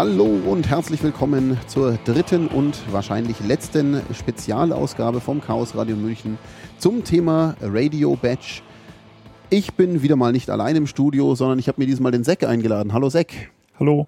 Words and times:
Hallo 0.00 0.24
und 0.24 0.70
herzlich 0.70 1.02
willkommen 1.02 1.58
zur 1.66 1.98
dritten 2.06 2.48
und 2.48 2.90
wahrscheinlich 2.90 3.38
letzten 3.40 4.00
Spezialausgabe 4.14 5.20
vom 5.20 5.42
Chaos 5.42 5.76
Radio 5.76 5.94
München 5.94 6.38
zum 6.78 7.04
Thema 7.04 7.54
Radio 7.60 8.16
Badge. 8.16 8.62
Ich 9.50 9.74
bin 9.74 10.00
wieder 10.00 10.16
mal 10.16 10.32
nicht 10.32 10.48
allein 10.48 10.74
im 10.74 10.86
Studio, 10.86 11.34
sondern 11.34 11.58
ich 11.58 11.68
habe 11.68 11.82
mir 11.82 11.86
diesmal 11.86 12.12
den 12.12 12.24
Sek 12.24 12.44
eingeladen. 12.44 12.94
Hallo 12.94 13.10
Sek. 13.10 13.50
Hallo. 13.78 14.06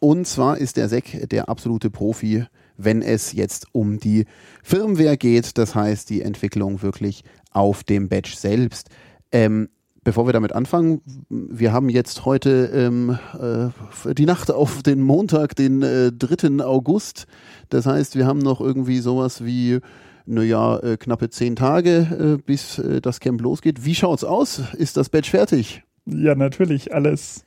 Und 0.00 0.26
zwar 0.26 0.58
ist 0.58 0.76
der 0.76 0.90
Sek 0.90 1.26
der 1.30 1.48
absolute 1.48 1.88
Profi, 1.88 2.44
wenn 2.76 3.00
es 3.00 3.32
jetzt 3.32 3.68
um 3.72 3.98
die 3.98 4.26
Firmware 4.62 5.16
geht, 5.16 5.56
das 5.56 5.74
heißt 5.74 6.10
die 6.10 6.20
Entwicklung 6.20 6.82
wirklich 6.82 7.24
auf 7.52 7.84
dem 7.84 8.10
Badge 8.10 8.34
selbst. 8.36 8.90
Ähm, 9.32 9.70
bevor 10.04 10.26
wir 10.26 10.32
damit 10.32 10.52
anfangen, 10.52 11.00
wir 11.28 11.72
haben 11.72 11.88
jetzt 11.88 12.24
heute 12.24 12.70
ähm, 12.74 13.18
äh, 13.38 14.14
die 14.14 14.26
Nacht 14.26 14.50
auf 14.50 14.82
den 14.82 15.00
Montag, 15.00 15.54
den 15.56 15.82
äh, 15.82 16.12
3. 16.12 16.64
August. 16.64 17.26
Das 17.68 17.86
heißt, 17.86 18.16
wir 18.16 18.26
haben 18.26 18.40
noch 18.40 18.60
irgendwie 18.60 18.98
sowas 18.98 19.44
wie, 19.44 19.78
naja, 20.26 20.78
äh, 20.78 20.96
knappe 20.96 21.30
zehn 21.30 21.56
Tage, 21.56 22.36
äh, 22.38 22.42
bis 22.42 22.78
äh, 22.78 23.00
das 23.00 23.20
Camp 23.20 23.40
losgeht. 23.40 23.84
Wie 23.84 23.94
schaut's 23.94 24.24
aus? 24.24 24.60
Ist 24.74 24.96
das 24.96 25.08
Badge 25.08 25.30
fertig? 25.30 25.82
Ja, 26.06 26.34
natürlich, 26.34 26.92
alles. 26.92 27.44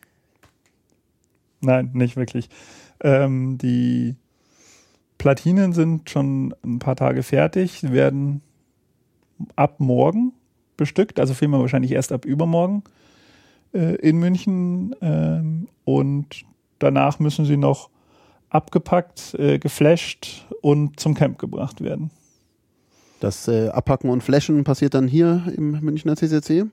Nein, 1.62 1.92
nicht 1.94 2.16
wirklich. 2.16 2.50
Ähm, 3.02 3.58
die 3.58 4.16
Platinen 5.18 5.74
sind 5.74 6.10
schon 6.10 6.56
ein 6.64 6.80
paar 6.80 6.96
Tage 6.96 7.24
fertig, 7.24 7.92
werden 7.92 8.42
ab 9.56 9.80
morgen 9.80 10.34
bestückt, 10.78 11.20
also 11.20 11.34
filmen 11.34 11.56
wir 11.56 11.62
wahrscheinlich 11.62 11.92
erst 11.92 12.12
ab 12.12 12.26
übermorgen 12.26 12.84
äh, 13.74 13.96
in 13.96 14.18
München 14.18 14.96
ähm, 15.02 15.68
und 15.84 16.46
danach 16.80 17.20
müssen 17.20 17.46
sie 17.46 17.58
noch 17.58 17.90
abgepackt, 18.50 19.36
äh, 19.36 19.60
geflasht 19.60 20.46
und 20.62 21.00
zum 21.00 21.14
Camp 21.14 21.38
gebracht 21.38 21.82
werden. 21.82 22.12
Das 23.20 23.48
äh, 23.48 23.70
Abpacken 23.70 24.10
und 24.10 24.24
Flashen 24.24 24.64
passiert 24.64 24.94
dann 24.94 25.08
hier 25.08 25.44
im 25.56 25.80
Münchner 25.80 26.16
CCC? 26.16 26.66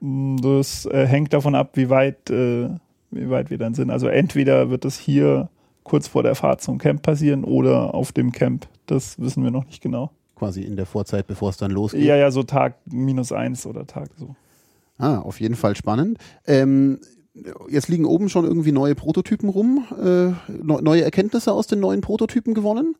Das 0.00 0.86
äh, 0.86 1.06
hängt 1.06 1.32
davon 1.32 1.54
ab, 1.54 1.70
wie 1.74 1.88
weit, 1.88 2.30
äh, 2.30 2.68
wie 3.10 3.30
weit 3.30 3.50
wir 3.50 3.58
dann 3.58 3.74
sind. 3.74 3.90
Also 3.90 4.06
entweder 4.08 4.70
wird 4.70 4.84
es 4.84 4.98
hier 4.98 5.48
kurz 5.82 6.08
vor 6.08 6.22
der 6.22 6.34
Fahrt 6.34 6.62
zum 6.62 6.78
Camp 6.78 7.02
passieren 7.02 7.44
oder 7.44 7.94
auf 7.94 8.12
dem 8.12 8.32
Camp. 8.32 8.66
Das 8.86 9.18
wissen 9.18 9.42
wir 9.44 9.50
noch 9.50 9.66
nicht 9.66 9.82
genau 9.82 10.10
quasi 10.34 10.62
in 10.62 10.76
der 10.76 10.86
Vorzeit, 10.86 11.26
bevor 11.26 11.50
es 11.50 11.56
dann 11.56 11.70
losgeht. 11.70 12.02
Ja, 12.02 12.16
ja, 12.16 12.30
so 12.30 12.42
Tag 12.42 12.76
minus 12.86 13.32
eins 13.32 13.66
oder 13.66 13.86
Tag 13.86 14.10
so. 14.16 14.34
Ah, 14.98 15.18
auf 15.18 15.40
jeden 15.40 15.56
Fall 15.56 15.76
spannend. 15.76 16.18
Ähm, 16.46 17.00
jetzt 17.68 17.88
liegen 17.88 18.04
oben 18.04 18.28
schon 18.28 18.44
irgendwie 18.44 18.72
neue 18.72 18.94
Prototypen 18.94 19.48
rum. 19.48 19.84
Äh, 20.00 20.32
neue 20.62 21.02
Erkenntnisse 21.02 21.52
aus 21.52 21.66
den 21.66 21.80
neuen 21.80 22.00
Prototypen 22.00 22.54
gewonnen? 22.54 22.94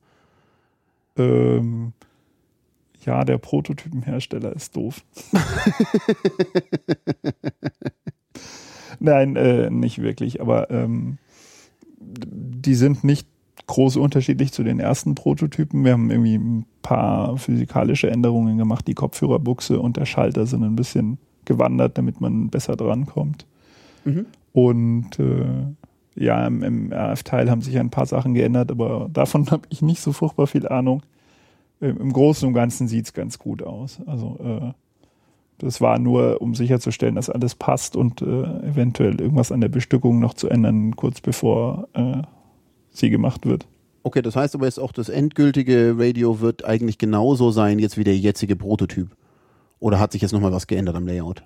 Ähm, 1.16 1.92
ja, 3.04 3.24
der 3.24 3.38
Prototypenhersteller 3.38 4.54
ist 4.54 4.74
doof. 4.76 5.04
Nein, 8.98 9.36
äh, 9.36 9.70
nicht 9.70 10.00
wirklich, 10.00 10.40
aber 10.40 10.70
ähm, 10.70 11.18
die 11.98 12.74
sind 12.74 13.04
nicht 13.04 13.28
groß 13.66 13.96
unterschiedlich 13.96 14.52
zu 14.52 14.62
den 14.62 14.80
ersten 14.80 15.14
Prototypen. 15.14 15.84
Wir 15.84 15.92
haben 15.92 16.10
irgendwie 16.10 16.36
ein 16.36 16.66
paar 16.82 17.38
physikalische 17.38 18.10
Änderungen 18.10 18.58
gemacht. 18.58 18.86
Die 18.86 18.94
Kopfhörerbuchse 18.94 19.80
und 19.80 19.96
der 19.96 20.06
Schalter 20.06 20.46
sind 20.46 20.62
ein 20.62 20.76
bisschen 20.76 21.18
gewandert, 21.44 21.96
damit 21.98 22.20
man 22.20 22.50
besser 22.50 22.76
drankommt. 22.76 23.46
Mhm. 24.04 24.26
Und 24.52 25.18
äh, 25.18 25.66
ja, 26.16 26.46
im, 26.46 26.62
im 26.62 26.92
RF-Teil 26.92 27.50
haben 27.50 27.62
sich 27.62 27.78
ein 27.78 27.90
paar 27.90 28.06
Sachen 28.06 28.34
geändert, 28.34 28.70
aber 28.70 29.08
davon 29.12 29.46
habe 29.50 29.66
ich 29.70 29.82
nicht 29.82 30.00
so 30.00 30.12
furchtbar 30.12 30.46
viel 30.46 30.68
Ahnung. 30.68 31.02
Ähm, 31.80 31.98
Im 32.00 32.12
Großen 32.12 32.46
und 32.46 32.54
Ganzen 32.54 32.88
sieht 32.88 33.06
es 33.06 33.12
ganz 33.12 33.38
gut 33.38 33.62
aus. 33.62 33.98
Also 34.06 34.38
äh, 34.42 34.72
das 35.58 35.80
war 35.80 35.98
nur, 35.98 36.42
um 36.42 36.54
sicherzustellen, 36.54 37.14
dass 37.14 37.30
alles 37.30 37.54
passt 37.54 37.96
und 37.96 38.22
äh, 38.22 38.24
eventuell 38.24 39.20
irgendwas 39.20 39.52
an 39.52 39.60
der 39.60 39.68
Bestückung 39.68 40.18
noch 40.18 40.34
zu 40.34 40.48
ändern, 40.48 40.96
kurz 40.96 41.20
bevor 41.20 41.88
äh, 41.94 42.22
sie 42.94 43.10
gemacht 43.10 43.46
wird. 43.46 43.66
Okay, 44.02 44.22
das 44.22 44.36
heißt 44.36 44.54
aber 44.54 44.66
jetzt 44.66 44.78
auch, 44.78 44.92
das 44.92 45.08
endgültige 45.08 45.94
Radio 45.98 46.40
wird 46.40 46.64
eigentlich 46.64 46.98
genauso 46.98 47.50
sein 47.50 47.78
jetzt 47.78 47.96
wie 47.96 48.04
der 48.04 48.16
jetzige 48.16 48.56
Prototyp. 48.56 49.08
Oder 49.80 49.98
hat 49.98 50.12
sich 50.12 50.22
jetzt 50.22 50.32
nochmal 50.32 50.52
was 50.52 50.66
geändert 50.66 50.96
am 50.96 51.06
Layout? 51.06 51.42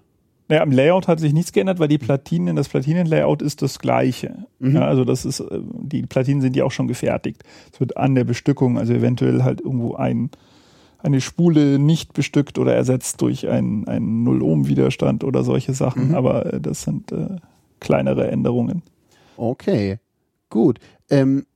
Naja, 0.48 0.62
am 0.62 0.72
Layout 0.72 1.08
hat 1.08 1.20
sich 1.20 1.32
nichts 1.32 1.52
geändert, 1.52 1.78
weil 1.78 1.88
die 1.88 1.98
Platinen, 1.98 2.56
das 2.56 2.68
Platinenlayout 2.68 3.42
ist 3.42 3.60
das 3.60 3.78
gleiche. 3.78 4.46
Mhm. 4.58 4.76
Ja, 4.76 4.86
also 4.86 5.04
das 5.04 5.24
ist, 5.24 5.40
äh, 5.40 5.60
die 5.62 6.02
Platinen 6.02 6.40
sind 6.40 6.56
ja 6.56 6.64
auch 6.64 6.72
schon 6.72 6.88
gefertigt. 6.88 7.44
Es 7.72 7.80
wird 7.80 7.96
an 7.96 8.14
der 8.14 8.24
Bestückung, 8.24 8.78
also 8.78 8.94
eventuell 8.94 9.44
halt 9.44 9.60
irgendwo 9.60 9.94
ein, 9.94 10.30
eine 11.00 11.20
Spule 11.20 11.78
nicht 11.78 12.14
bestückt 12.14 12.58
oder 12.58 12.74
ersetzt 12.74 13.20
durch 13.20 13.46
einen, 13.46 13.86
einen 13.86 14.24
Null-Ohm-Widerstand 14.24 15.22
oder 15.22 15.44
solche 15.44 15.74
Sachen, 15.74 16.08
mhm. 16.08 16.14
aber 16.14 16.54
äh, 16.54 16.60
das 16.60 16.82
sind 16.82 17.12
äh, 17.12 17.36
kleinere 17.78 18.28
Änderungen. 18.28 18.82
Okay, 19.36 19.98
gut. 20.48 20.80
Ähm, 21.10 21.46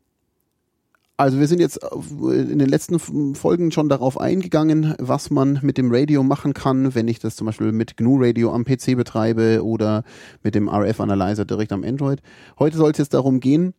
also 1.17 1.39
wir 1.39 1.47
sind 1.47 1.61
jetzt 1.61 1.79
in 1.79 2.59
den 2.59 2.69
letzten 2.69 2.99
Folgen 2.99 3.71
schon 3.71 3.89
darauf 3.89 4.21
eingegangen, 4.21 4.95
was 4.99 5.31
man 5.31 5.61
mit 5.63 5.79
dem 5.79 5.95
Radio 5.95 6.23
machen 6.23 6.53
kann, 6.53 6.95
wenn 6.95 7.07
ich 7.07 7.21
das 7.21 7.37
zum 7.37 7.47
Beispiel 7.47 7.71
mit 7.71 7.97
GNU 7.97 8.17
Radio 8.19 8.53
am 8.53 8.65
PC 8.65 8.97
betreibe 8.97 9.63
oder 9.65 10.03
mit 10.43 10.55
dem 10.55 10.69
RF 10.69 11.01
Analyzer 11.01 11.45
direkt 11.45 11.71
am 11.71 11.85
Android. 11.85 12.21
Heute 12.59 12.77
soll 12.77 12.91
es 12.91 12.99
jetzt 12.99 13.15
darum 13.15 13.41
gehen, 13.41 13.75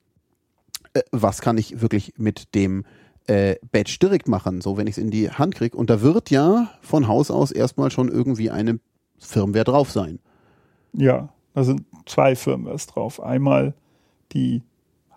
äh, 0.94 1.01
was 1.11 1.41
kann 1.41 1.57
ich 1.57 1.81
wirklich 1.81 2.13
mit 2.17 2.55
dem 2.55 2.85
äh, 3.28 3.55
Badge 3.72 3.97
direkt 4.01 4.28
machen, 4.28 4.61
so 4.61 4.78
wenn 4.78 4.88
ich 4.88 4.97
es 4.97 5.03
in 5.03 5.11
die 5.11 5.29
Hand 5.29 5.55
kriege. 5.55 5.75
Und 5.75 5.90
da 5.90 6.01
wird 6.01 6.29
ja 6.29 6.72
von 6.81 7.07
Haus 7.07 7.31
aus 7.31 7.51
erstmal 7.51 7.91
schon 7.91 8.09
irgendwie 8.09 8.51
eine 8.51 8.79
Firmware 9.19 9.66
drauf 9.66 9.91
sein. 9.91 10.19
Ja, 10.94 11.29
da 11.53 11.63
sind 11.63 11.84
zwei 12.05 12.35
Firmwares 12.35 12.88
drauf. 12.88 13.22
Einmal 13.22 13.73
die 14.31 14.61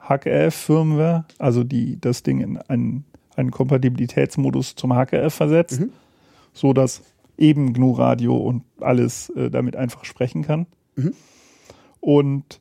HKF-Firmware, 0.08 1.24
also 1.38 1.64
die 1.64 2.00
das 2.00 2.22
Ding 2.22 2.40
in 2.40 2.58
einen, 2.58 3.04
einen 3.36 3.50
Kompatibilitätsmodus 3.50 4.74
zum 4.74 4.92
HKF 4.92 5.34
versetzt, 5.34 5.80
mhm. 5.80 5.90
so 6.52 6.72
dass 6.72 7.02
eben 7.38 7.72
GNU 7.72 7.92
Radio 7.92 8.36
und 8.36 8.62
alles 8.80 9.30
äh, 9.30 9.50
damit 9.50 9.76
einfach 9.76 10.04
sprechen 10.04 10.42
kann. 10.42 10.66
Mhm. 10.96 11.12
Und 12.00 12.60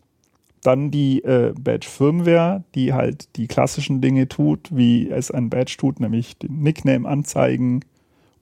dann 0.65 0.89
die 0.89 1.23
äh, 1.23 1.53
Badge-Firmware, 1.59 2.63
die 2.73 2.93
halt 2.93 3.35
die 3.35 3.47
klassischen 3.47 4.01
Dinge 4.01 4.27
tut, 4.27 4.75
wie 4.75 5.09
es 5.09 5.29
ein 5.29 5.49
Badge 5.49 5.75
tut, 5.77 5.99
nämlich 5.99 6.37
den 6.37 6.61
Nickname 6.61 7.07
anzeigen 7.07 7.81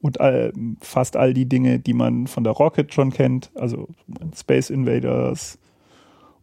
und 0.01 0.21
all, 0.21 0.53
fast 0.79 1.17
all 1.17 1.33
die 1.33 1.47
Dinge, 1.47 1.79
die 1.79 1.93
man 1.93 2.27
von 2.27 2.43
der 2.43 2.53
Rocket 2.53 2.93
schon 2.93 3.11
kennt, 3.11 3.51
also 3.55 3.89
Space 4.35 4.69
Invaders, 4.69 5.59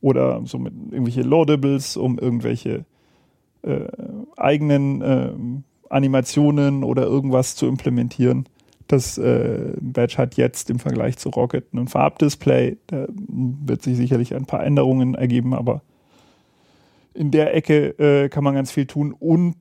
oder 0.00 0.40
so 0.44 0.58
mit 0.58 0.72
irgendwelche 0.90 1.22
Loadables, 1.22 1.96
um 1.96 2.18
irgendwelche 2.18 2.84
äh, 3.62 3.86
eigenen 4.36 5.02
äh, 5.02 5.32
Animationen 5.90 6.84
oder 6.84 7.02
irgendwas 7.02 7.56
zu 7.56 7.66
implementieren. 7.66 8.46
Das 8.86 9.18
äh, 9.18 9.72
Badge 9.80 10.18
hat 10.18 10.36
jetzt 10.36 10.70
im 10.70 10.78
Vergleich 10.78 11.16
zu 11.16 11.28
Rocket 11.28 11.72
ein 11.74 11.86
Farbdisplay. 11.86 12.76
Da 12.86 13.06
wird 13.08 13.82
sich 13.82 13.96
sicherlich 13.96 14.34
ein 14.34 14.46
paar 14.46 14.64
Änderungen 14.64 15.14
ergeben, 15.14 15.54
aber 15.54 15.82
in 17.14 17.30
der 17.30 17.54
Ecke 17.54 17.98
äh, 17.98 18.28
kann 18.28 18.44
man 18.44 18.54
ganz 18.54 18.70
viel 18.70 18.86
tun 18.86 19.14
und 19.18 19.54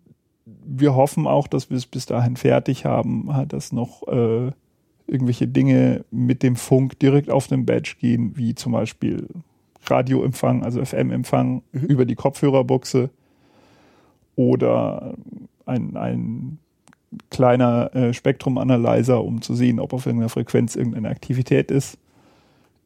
wir 0.46 0.96
hoffen 0.96 1.28
auch, 1.28 1.48
dass 1.48 1.70
wir 1.70 1.78
es 1.78 1.86
bis 1.86 2.06
dahin 2.06 2.38
fertig 2.38 2.86
haben, 2.86 3.34
halt, 3.34 3.54
dass 3.54 3.72
noch 3.72 4.08
äh, 4.08 4.52
irgendwelche 5.08 5.48
Dinge 5.48 6.06
mit 6.12 6.44
dem 6.44 6.56
Funk 6.56 6.98
direkt 7.00 7.30
auf 7.30 7.48
dem 7.48 7.66
Badge 7.66 7.96
gehen, 8.00 8.36
wie 8.36 8.56
zum 8.56 8.72
Beispiel 8.72 9.28
Radioempfang, 9.86 10.64
also 10.64 10.84
FM-Empfang 10.84 11.64
mhm. 11.72 11.86
über 11.86 12.06
die 12.06 12.16
Kopfhörerbuchse 12.16 13.10
oder 14.36 15.16
ein, 15.66 15.98
ein 15.98 16.60
kleiner 17.30 17.94
äh, 17.96 18.14
Spektrum-Analyzer, 18.14 19.24
um 19.24 19.42
zu 19.42 19.56
sehen, 19.56 19.80
ob 19.80 19.94
auf 19.94 20.06
irgendeiner 20.06 20.30
Frequenz 20.30 20.76
irgendeine 20.76 21.10
Aktivität 21.10 21.72
ist. 21.72 21.98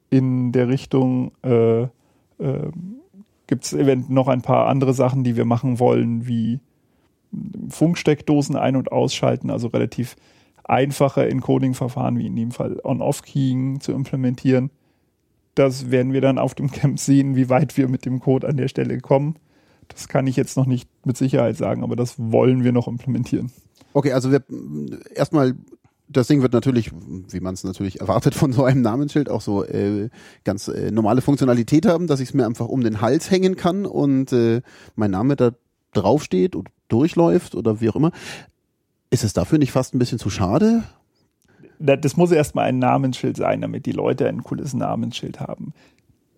In 0.09 0.51
der 0.51 0.67
Richtung 0.67 1.31
äh, 1.43 1.83
äh, 1.83 1.89
gibt 3.47 3.65
es 3.65 3.73
eventuell 3.73 4.13
noch 4.13 4.27
ein 4.27 4.41
paar 4.41 4.67
andere 4.67 4.93
Sachen, 4.93 5.23
die 5.23 5.35
wir 5.35 5.45
machen 5.45 5.79
wollen, 5.79 6.27
wie 6.27 6.59
Funksteckdosen 7.69 8.55
ein- 8.55 8.75
und 8.75 8.91
ausschalten, 8.91 9.49
also 9.49 9.67
relativ 9.67 10.15
einfache 10.63 11.27
Encoding-Verfahren 11.27 12.17
wie 12.17 12.27
in 12.27 12.35
dem 12.35 12.51
Fall 12.51 12.79
On-Off-Keying 12.83 13.81
zu 13.81 13.91
implementieren 13.91 14.69
das 15.55 15.91
werden 15.91 16.13
wir 16.13 16.21
dann 16.21 16.37
auf 16.37 16.55
dem 16.55 16.71
Camp 16.71 16.99
sehen, 16.99 17.35
wie 17.35 17.49
weit 17.49 17.77
wir 17.77 17.87
mit 17.87 18.05
dem 18.05 18.19
Code 18.19 18.47
an 18.47 18.57
der 18.57 18.67
Stelle 18.67 18.99
kommen. 18.99 19.35
Das 19.87 20.07
kann 20.07 20.27
ich 20.27 20.35
jetzt 20.35 20.57
noch 20.57 20.65
nicht 20.65 20.89
mit 21.05 21.17
Sicherheit 21.17 21.57
sagen, 21.57 21.83
aber 21.83 21.95
das 21.95 22.15
wollen 22.17 22.63
wir 22.63 22.71
noch 22.71 22.87
implementieren. 22.87 23.51
Okay, 23.93 24.13
also 24.13 24.31
wir 24.31 24.43
erstmal 25.13 25.55
das 26.09 26.27
Ding 26.27 26.41
wird 26.41 26.53
natürlich, 26.53 26.91
wie 26.91 27.39
man 27.39 27.53
es 27.53 27.63
natürlich 27.63 28.01
erwartet 28.01 28.35
von 28.35 28.53
so 28.53 28.63
einem 28.63 28.81
Namensschild, 28.81 29.29
auch 29.29 29.41
so 29.41 29.63
äh, 29.63 30.09
ganz 30.43 30.67
äh, 30.67 30.91
normale 30.91 31.21
Funktionalität 31.21 31.85
haben, 31.85 32.07
dass 32.07 32.19
ich 32.19 32.29
es 32.29 32.33
mir 32.33 32.45
einfach 32.45 32.67
um 32.67 32.81
den 32.81 33.01
Hals 33.01 33.31
hängen 33.31 33.55
kann 33.55 33.85
und 33.85 34.31
äh, 34.31 34.61
mein 34.95 35.11
Name 35.11 35.35
da 35.35 35.51
draufsteht 35.93 36.55
und 36.55 36.69
durchläuft 36.87 37.55
oder 37.55 37.81
wie 37.81 37.89
auch 37.89 37.95
immer. 37.95 38.11
Ist 39.09 39.23
es 39.23 39.33
dafür 39.33 39.59
nicht 39.59 39.71
fast 39.71 39.93
ein 39.93 39.99
bisschen 39.99 40.19
zu 40.19 40.29
schade? 40.29 40.83
Das 41.79 42.17
muss 42.17 42.31
erstmal 42.31 42.65
ein 42.65 42.79
Namensschild 42.79 43.37
sein, 43.37 43.61
damit 43.61 43.85
die 43.85 43.91
Leute 43.91 44.27
ein 44.27 44.43
cooles 44.43 44.73
Namensschild 44.73 45.39
haben. 45.39 45.73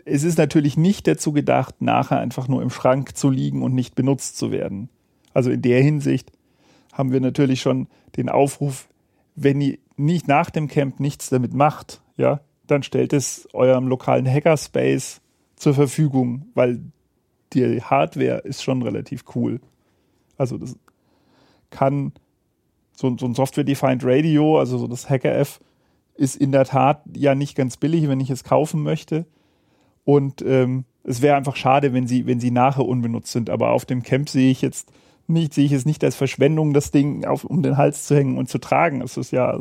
Es 0.06 0.24
ist 0.24 0.38
natürlich 0.38 0.78
nicht 0.78 1.08
dazu 1.08 1.32
gedacht, 1.32 1.82
nachher 1.82 2.20
einfach 2.20 2.48
nur 2.48 2.62
im 2.62 2.70
Schrank 2.70 3.18
zu 3.18 3.30
liegen 3.30 3.64
und 3.64 3.74
nicht 3.74 3.96
benutzt 3.96 4.38
zu 4.38 4.52
werden. 4.52 4.90
Also 5.34 5.50
in 5.50 5.62
der 5.62 5.82
Hinsicht 5.82 6.32
haben 6.94 7.12
wir 7.12 7.20
natürlich 7.20 7.62
schon 7.62 7.88
den 8.16 8.30
Aufruf, 8.30 8.88
wenn 9.36 9.60
ihr 9.62 9.78
nicht 9.98 10.28
nach 10.28 10.50
dem 10.50 10.68
Camp 10.68 11.00
nichts 11.00 11.30
damit 11.30 11.54
macht, 11.54 12.02
ja, 12.18 12.40
dann 12.68 12.84
stellt 12.84 13.14
es 13.14 13.48
eurem 13.54 13.88
lokalen 13.88 14.28
Hackerspace 14.28 15.22
zur 15.56 15.74
Verfügung, 15.74 16.48
weil 16.54 16.82
die 17.54 17.82
Hardware 17.82 18.40
ist 18.40 18.64
schon 18.64 18.82
relativ 18.82 19.24
cool. 19.36 19.60
Also 20.38 20.58
das 20.58 20.78
kann 21.70 22.14
so, 22.96 23.16
so 23.18 23.26
ein 23.26 23.36
Software-Defined 23.36 24.04
Radio, 24.04 24.60
also 24.60 24.78
so 24.78 24.88
das 24.88 25.10
Hacker-F, 25.10 25.60
ist 26.16 26.36
in 26.36 26.52
der 26.52 26.66
Tat 26.66 27.02
ja 27.16 27.36
nicht 27.36 27.56
ganz 27.56 27.78
billig, 27.78 28.08
wenn 28.08 28.20
ich 28.20 28.30
es 28.30 28.44
kaufen 28.44 28.84
möchte. 28.84 29.26
Und 30.06 30.42
ähm, 30.44 30.86
es 31.04 31.22
wäre 31.22 31.36
einfach 31.36 31.56
schade, 31.56 31.94
wenn 31.94 32.08
sie, 32.08 32.26
wenn 32.26 32.40
sie 32.40 32.52
nachher 32.52 32.86
unbenutzt 32.86 33.32
sind. 33.32 33.50
Aber 33.50 33.72
auf 33.72 33.86
dem 33.86 34.04
Camp 34.04 34.30
sehe 34.30 34.52
ich 34.52 34.62
jetzt 34.62 34.92
nicht, 35.28 35.54
sehe 35.54 35.66
ich 35.66 35.72
es 35.72 35.86
nicht 35.86 36.04
als 36.04 36.16
Verschwendung, 36.16 36.74
das 36.74 36.92
Ding 36.92 37.26
auf, 37.26 37.44
um 37.44 37.64
den 37.64 37.78
Hals 37.78 38.06
zu 38.06 38.16
hängen 38.16 38.38
und 38.38 38.50
zu 38.50 38.60
tragen. 38.60 39.02
Es 39.02 39.18
ist 39.18 39.32
ja, 39.32 39.60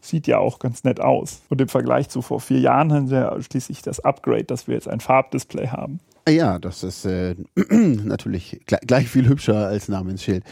sieht 0.00 0.26
ja 0.26 0.38
auch 0.38 0.58
ganz 0.58 0.84
nett 0.84 1.00
aus. 1.00 1.42
Und 1.48 1.60
im 1.60 1.68
Vergleich 1.68 2.08
zu 2.08 2.22
vor 2.22 2.40
vier 2.40 2.60
Jahren 2.60 2.92
haben 2.92 3.10
wir 3.10 3.36
schließlich 3.40 3.82
das 3.82 4.00
Upgrade, 4.00 4.44
dass 4.44 4.66
wir 4.66 4.74
jetzt 4.74 4.88
ein 4.88 5.00
Farbdisplay 5.00 5.68
haben. 5.68 6.00
Ja, 6.28 6.58
das 6.58 6.82
ist 6.82 7.04
äh, 7.06 7.34
natürlich 7.70 8.60
gleich 8.66 9.08
viel 9.08 9.28
hübscher 9.28 9.66
als 9.66 9.88
Namensschild. 9.88 10.44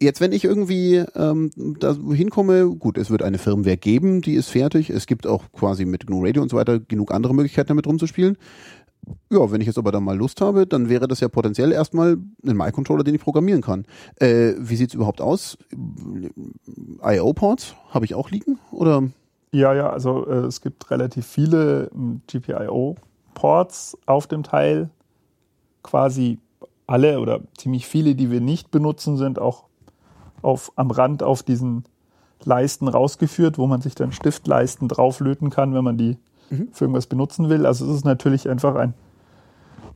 Jetzt, 0.00 0.20
wenn 0.20 0.32
ich 0.32 0.44
irgendwie 0.44 1.04
ähm, 1.14 1.50
da 1.80 1.94
hinkomme, 1.94 2.66
gut, 2.76 2.98
es 2.98 3.10
wird 3.10 3.22
eine 3.22 3.38
Firmware 3.38 3.78
geben, 3.78 4.20
die 4.20 4.34
ist 4.34 4.50
fertig. 4.50 4.90
Es 4.90 5.06
gibt 5.06 5.26
auch 5.26 5.44
quasi 5.52 5.86
mit 5.86 6.06
GNU 6.06 6.22
Radio 6.22 6.42
und 6.42 6.50
so 6.50 6.56
weiter 6.58 6.78
genug 6.78 7.12
andere 7.14 7.34
Möglichkeiten 7.34 7.68
damit 7.68 7.86
rumzuspielen. 7.86 8.36
Ja, 9.30 9.50
wenn 9.50 9.60
ich 9.60 9.66
jetzt 9.66 9.78
aber 9.78 9.92
da 9.92 10.00
mal 10.00 10.16
Lust 10.16 10.40
habe, 10.42 10.66
dann 10.66 10.90
wäre 10.90 11.08
das 11.08 11.20
ja 11.20 11.28
potenziell 11.28 11.72
erstmal 11.72 12.18
ein 12.44 12.56
My-Controller, 12.56 13.04
den 13.04 13.14
ich 13.14 13.22
programmieren 13.22 13.62
kann. 13.62 13.86
Äh, 14.16 14.52
wie 14.58 14.76
sieht's 14.76 14.94
überhaupt 14.94 15.22
aus? 15.22 15.56
IO-Ports 17.02 17.74
habe 17.90 18.04
ich 18.04 18.14
auch 18.14 18.30
liegen? 18.30 18.58
Oder? 18.72 19.04
Ja, 19.52 19.72
ja, 19.72 19.88
also 19.88 20.26
äh, 20.26 20.46
es 20.46 20.60
gibt 20.60 20.90
relativ 20.90 21.26
viele 21.26 21.90
ähm, 21.94 22.20
GPIO-Ports 22.26 23.96
auf 24.04 24.26
dem 24.26 24.42
Teil. 24.42 24.90
Quasi 25.82 26.38
alle 26.86 27.20
oder 27.20 27.40
ziemlich 27.56 27.86
viele, 27.86 28.14
die 28.14 28.30
wir 28.30 28.40
nicht 28.40 28.70
benutzen, 28.70 29.16
sind 29.16 29.38
auch 29.38 29.64
auf, 30.46 30.72
am 30.76 30.90
Rand 30.90 31.22
auf 31.22 31.42
diesen 31.42 31.84
Leisten 32.44 32.88
rausgeführt, 32.88 33.58
wo 33.58 33.66
man 33.66 33.80
sich 33.80 33.94
dann 33.94 34.12
Stiftleisten 34.12 34.88
drauflöten 34.88 35.50
kann, 35.50 35.74
wenn 35.74 35.84
man 35.84 35.98
die 35.98 36.16
mhm. 36.50 36.68
für 36.72 36.84
irgendwas 36.84 37.06
benutzen 37.06 37.48
will. 37.48 37.66
Also 37.66 37.84
es 37.86 37.96
ist 37.96 38.04
natürlich 38.04 38.48
einfach 38.48 38.76
ein 38.76 38.94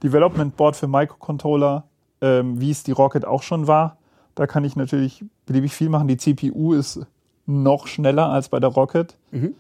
Development 0.02 0.56
Board 0.56 0.76
für 0.76 0.88
Microcontroller, 0.88 1.84
ähm, 2.20 2.60
wie 2.60 2.70
es 2.70 2.82
die 2.82 2.92
Rocket 2.92 3.24
auch 3.24 3.42
schon 3.42 3.66
war. 3.66 3.98
Da 4.34 4.46
kann 4.46 4.64
ich 4.64 4.74
natürlich 4.74 5.24
beliebig 5.46 5.72
viel 5.72 5.88
machen. 5.88 6.08
Die 6.08 6.16
CPU 6.16 6.72
ist 6.72 7.06
noch 7.46 7.86
schneller 7.86 8.30
als 8.30 8.48
bei 8.48 8.58
der 8.58 8.70
Rocket. 8.70 9.16
Mhm. 9.30 9.54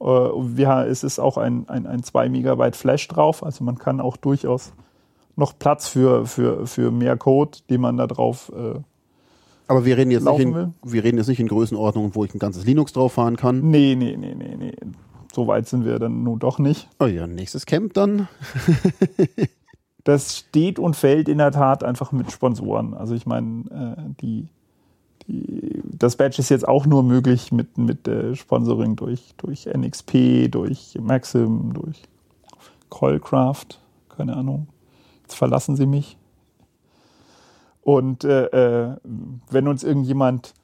Äh, 0.00 0.04
wir, 0.04 0.86
es 0.88 1.04
ist 1.04 1.20
auch 1.20 1.36
ein, 1.36 1.68
ein, 1.68 1.86
ein 1.86 2.02
2 2.02 2.28
Megabyte 2.28 2.76
Flash 2.76 3.06
drauf. 3.06 3.44
Also 3.44 3.62
man 3.62 3.78
kann 3.78 4.00
auch 4.00 4.16
durchaus 4.16 4.72
noch 5.36 5.56
Platz 5.58 5.86
für, 5.88 6.26
für, 6.26 6.66
für 6.66 6.90
mehr 6.90 7.16
Code, 7.16 7.58
den 7.70 7.80
man 7.80 7.96
da 7.96 8.06
drauf 8.06 8.50
äh, 8.56 8.80
aber 9.66 9.84
wir 9.84 9.96
reden 9.96 10.10
jetzt 10.10 10.24
nicht 10.24 10.40
in, 10.40 10.74
wir 10.82 11.04
reden 11.04 11.18
jetzt 11.18 11.28
nicht 11.28 11.40
in 11.40 11.48
Größenordnungen, 11.48 12.14
wo 12.14 12.24
ich 12.24 12.34
ein 12.34 12.38
ganzes 12.38 12.64
Linux 12.64 12.92
drauf 12.92 13.14
fahren 13.14 13.36
kann. 13.36 13.70
Nee, 13.70 13.94
nee, 13.94 14.16
nee, 14.16 14.34
nee, 14.34 14.56
nee. 14.56 14.74
So 15.32 15.46
weit 15.46 15.66
sind 15.66 15.84
wir 15.84 15.98
dann 15.98 16.22
nun 16.22 16.38
doch 16.38 16.58
nicht. 16.58 16.88
Oh 17.00 17.06
ja, 17.06 17.26
nächstes 17.26 17.66
Camp 17.66 17.94
dann. 17.94 18.28
das 20.04 20.38
steht 20.38 20.78
und 20.78 20.94
fällt 20.94 21.28
in 21.28 21.38
der 21.38 21.50
Tat 21.50 21.82
einfach 21.82 22.12
mit 22.12 22.30
Sponsoren. 22.30 22.94
Also 22.94 23.14
ich 23.14 23.26
meine, 23.26 23.96
äh, 23.98 24.14
die, 24.20 24.48
die, 25.26 25.82
das 25.84 26.16
Badge 26.16 26.38
ist 26.38 26.50
jetzt 26.50 26.68
auch 26.68 26.86
nur 26.86 27.02
möglich 27.02 27.50
mit, 27.50 27.78
mit 27.78 28.06
äh, 28.06 28.36
Sponsoring 28.36 28.96
durch, 28.96 29.34
durch 29.38 29.66
NXP, 29.66 30.50
durch 30.50 30.98
Maxim, 31.00 31.72
durch 31.72 32.02
Coilcraft, 32.90 33.80
keine 34.08 34.36
Ahnung. 34.36 34.68
Jetzt 35.22 35.34
verlassen 35.34 35.74
sie 35.74 35.86
mich. 35.86 36.16
Und 37.84 38.24
äh, 38.24 38.46
äh, 38.46 38.96
wenn 39.50 39.68
uns 39.68 39.84
irgendjemand 39.84 40.54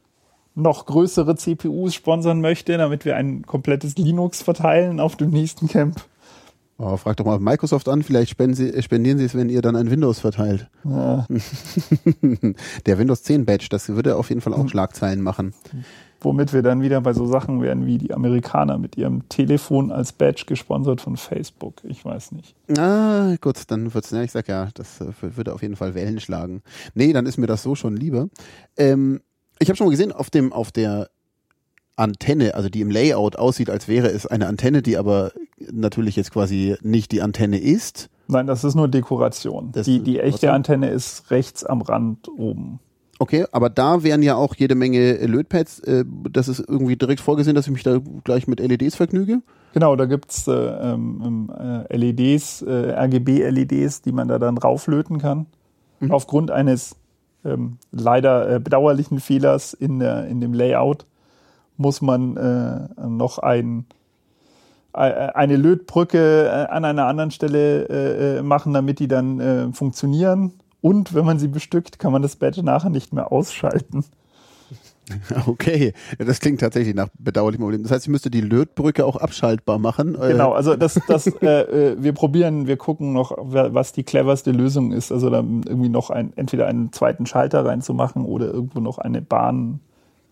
noch 0.55 0.87
größere 0.87 1.37
CPUs 1.37 1.94
sponsern 1.94 2.40
möchte, 2.40 2.76
damit 2.76 3.05
wir 3.05 3.17
ein 3.17 3.46
komplettes 3.46 3.96
Linux 3.96 4.43
verteilen 4.43 4.99
auf 4.99 5.17
dem 5.17 5.31
nächsten 5.31 5.69
Camp. 5.69 6.02
Oh, 6.78 6.96
frag 6.96 7.19
doch 7.19 7.26
mal 7.26 7.38
Microsoft 7.38 7.88
an, 7.88 8.02
vielleicht 8.02 8.37
sie, 8.55 8.82
spendieren 8.82 9.19
sie 9.19 9.26
es, 9.26 9.34
wenn 9.34 9.50
ihr 9.50 9.61
dann 9.61 9.76
ein 9.76 9.90
Windows 9.90 10.19
verteilt. 10.19 10.67
Ja. 10.82 11.26
Der 12.87 12.99
Windows 12.99 13.22
10 13.22 13.44
Badge, 13.44 13.67
das 13.69 13.90
würde 13.90 14.17
auf 14.17 14.31
jeden 14.31 14.40
Fall 14.40 14.55
auch 14.55 14.61
hm. 14.61 14.69
Schlagzeilen 14.69 15.20
machen 15.20 15.52
womit 16.20 16.52
wir 16.52 16.62
dann 16.62 16.82
wieder 16.82 17.00
bei 17.00 17.12
so 17.12 17.26
Sachen 17.26 17.62
werden 17.62 17.87
wie 17.87 17.99
die 17.99 18.12
Amerikaner 18.12 18.78
mit 18.78 18.96
ihrem 18.96 19.28
Telefon 19.28 19.90
als 19.90 20.12
Badge 20.12 20.44
gesponsert 20.46 21.00
von 21.00 21.17
Facebook. 21.17 21.82
Ich 21.84 22.05
weiß 22.05 22.32
nicht. 22.32 22.55
Ah, 22.78 23.37
gut, 23.40 23.56
dann 23.69 23.93
wird's, 23.94 24.11
ja, 24.11 24.22
ich 24.22 24.32
sag 24.32 24.49
ja, 24.49 24.69
das 24.75 25.00
äh, 25.00 25.12
würde 25.20 25.55
auf 25.55 25.62
jeden 25.62 25.76
Fall 25.76 25.94
Wellen 25.94 26.20
schlagen. 26.20 26.62
Nee, 26.94 27.12
dann 27.12 27.26
ist 27.26 27.38
mir 27.38 27.46
das 27.46 27.62
so 27.62 27.75
schon 27.75 27.96
lieber. 27.96 28.28
Ähm, 28.76 29.20
ich 29.58 29.69
habe 29.69 29.76
schon 29.76 29.87
mal 29.87 29.90
gesehen, 29.90 30.12
auf 30.12 30.31
dem, 30.31 30.52
auf 30.52 30.72
der 30.72 31.11
Antenne, 31.96 32.55
also 32.55 32.69
die 32.69 32.81
im 32.81 32.91
Layout 32.91 33.36
aussieht, 33.36 33.70
als 33.70 33.86
wäre 33.86 34.08
es 34.08 34.27
eine 34.27 34.46
Antenne, 34.46 34.82
die 34.82 34.96
aber 34.96 35.32
natürlich 35.70 36.17
jetzt 36.17 36.32
quasi 36.32 36.77
nicht 36.82 37.12
die 37.12 37.22
Antenne 37.22 37.58
ist. 37.58 38.08
Nein, 38.27 38.46
das 38.46 38.65
ist 38.65 38.74
nur 38.74 38.89
Dekoration. 38.89 39.70
Das 39.72 39.86
die, 39.86 40.00
die 40.00 40.20
echte 40.20 40.53
Antenne 40.53 40.89
ist 40.89 41.31
rechts 41.31 41.65
am 41.65 41.82
Rand 41.82 42.29
oben. 42.29 42.81
Okay, 43.20 43.44
aber 43.53 43.69
da 43.69 44.03
wären 44.03 44.22
ja 44.22 44.34
auch 44.34 44.55
jede 44.55 44.74
Menge 44.74 45.12
Lötpads. 45.27 45.81
Äh, 45.81 46.06
das 46.31 46.48
ist 46.48 46.60
irgendwie 46.60 46.96
direkt 46.96 47.20
vorgesehen, 47.20 47.55
dass 47.55 47.67
ich 47.67 47.72
mich 47.72 47.82
da 47.82 47.98
gleich 48.24 48.48
mit 48.48 48.60
LEDs 48.60 48.96
vergnüge? 48.96 49.43
Genau, 49.74 49.94
da 49.94 50.06
gibt's 50.06 50.48
äh, 50.48 50.53
ähm, 50.53 51.53
äh, 51.91 51.94
LEDs, 51.94 52.62
äh, 52.62 52.93
RGB-LEDs, 52.93 54.00
die 54.00 54.12
man 54.12 54.27
da 54.27 54.39
dann 54.39 54.56
rauflöten 54.56 55.19
kann. 55.19 55.44
Mhm. 56.00 56.12
Aufgrund 56.12 56.50
eines 56.50 56.96
ähm, 57.44 57.77
leider 57.93 58.55
äh, 58.55 58.58
bedauerlichen 58.58 59.20
Fehlers 59.20 59.74
in, 59.74 59.98
der, 59.98 60.27
in 60.27 60.41
dem 60.41 60.55
Layout 60.55 61.05
muss 61.77 62.00
man 62.00 62.39
äh, 62.39 63.06
noch 63.06 63.39
ein, 63.39 63.84
eine 64.93 65.56
Lötbrücke 65.56 66.69
an 66.70 66.84
einer 66.84 67.06
anderen 67.06 67.31
Stelle 67.31 68.43
machen, 68.43 68.72
damit 68.72 68.98
die 68.98 69.06
dann 69.06 69.72
funktionieren. 69.72 70.59
Und 70.81 71.15
wenn 71.15 71.25
man 71.25 71.39
sie 71.39 71.49
bestückt, 71.49 71.99
kann 71.99 72.13
man 72.13 72.22
das 72.22 72.37
Badge 72.37 72.63
nachher 72.63 72.91
nicht 72.91 73.13
mehr 73.13 73.32
ausschalten. 73.32 74.05
Okay, 75.46 75.93
das 76.19 76.39
klingt 76.39 76.60
tatsächlich 76.60 76.94
nach 76.94 77.08
bedauerlichem 77.19 77.65
Problem. 77.65 77.82
Das 77.82 77.91
heißt, 77.91 78.05
ich 78.05 78.10
müsste 78.10 78.31
die 78.31 78.41
Lötbrücke 78.41 79.05
auch 79.05 79.17
abschaltbar 79.17 79.79
machen. 79.79 80.15
Äh, 80.15 80.32
genau, 80.32 80.53
also 80.53 80.77
das, 80.77 81.01
das, 81.08 81.27
äh, 81.27 81.46
äh, 81.46 81.96
wir 81.99 82.13
probieren, 82.13 82.67
wir 82.69 82.77
gucken 82.77 83.13
noch, 83.13 83.32
was 83.37 83.93
die 83.93 84.05
cleverste 84.05 84.53
Lösung 84.53 84.93
ist. 84.93 85.10
Also 85.10 85.31
da 85.31 85.39
irgendwie 85.39 85.89
noch 85.89 86.10
ein, 86.10 86.32
entweder 86.37 86.67
einen 86.67 86.93
zweiten 86.93 87.27
Schalter 87.27 87.65
reinzumachen 87.65 88.25
oder 88.25 88.46
irgendwo 88.46 88.81
noch 88.81 88.99
eine 88.99 89.20
Bahn 89.20 89.81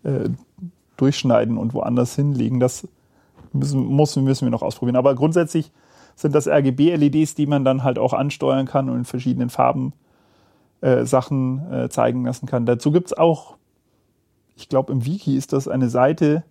äh, 0.03 0.29
durchschneiden 0.97 1.57
und 1.57 1.73
woanders 1.73 2.15
hinlegen. 2.15 2.59
Das 2.59 2.87
müssen, 3.53 3.85
muss, 3.85 4.15
müssen 4.15 4.45
wir 4.45 4.51
noch 4.51 4.61
ausprobieren. 4.61 4.95
Aber 4.95 5.15
grundsätzlich 5.15 5.71
sind 6.15 6.35
das 6.35 6.47
RGB-LEDs, 6.47 7.35
die 7.35 7.47
man 7.47 7.63
dann 7.63 7.83
halt 7.83 7.97
auch 7.97 8.13
ansteuern 8.13 8.65
kann 8.65 8.89
und 8.89 8.97
in 8.97 9.05
verschiedenen 9.05 9.49
Farben 9.49 9.93
äh, 10.81 11.05
Sachen 11.05 11.71
äh, 11.71 11.89
zeigen 11.89 12.25
lassen 12.25 12.45
kann. 12.45 12.65
Dazu 12.65 12.91
gibt 12.91 13.07
es 13.07 13.17
auch, 13.17 13.57
ich 14.55 14.69
glaube 14.69 14.91
im 14.93 15.05
Wiki 15.05 15.35
ist 15.35 15.53
das 15.53 15.67
eine 15.67 15.89
Seite, 15.89 16.43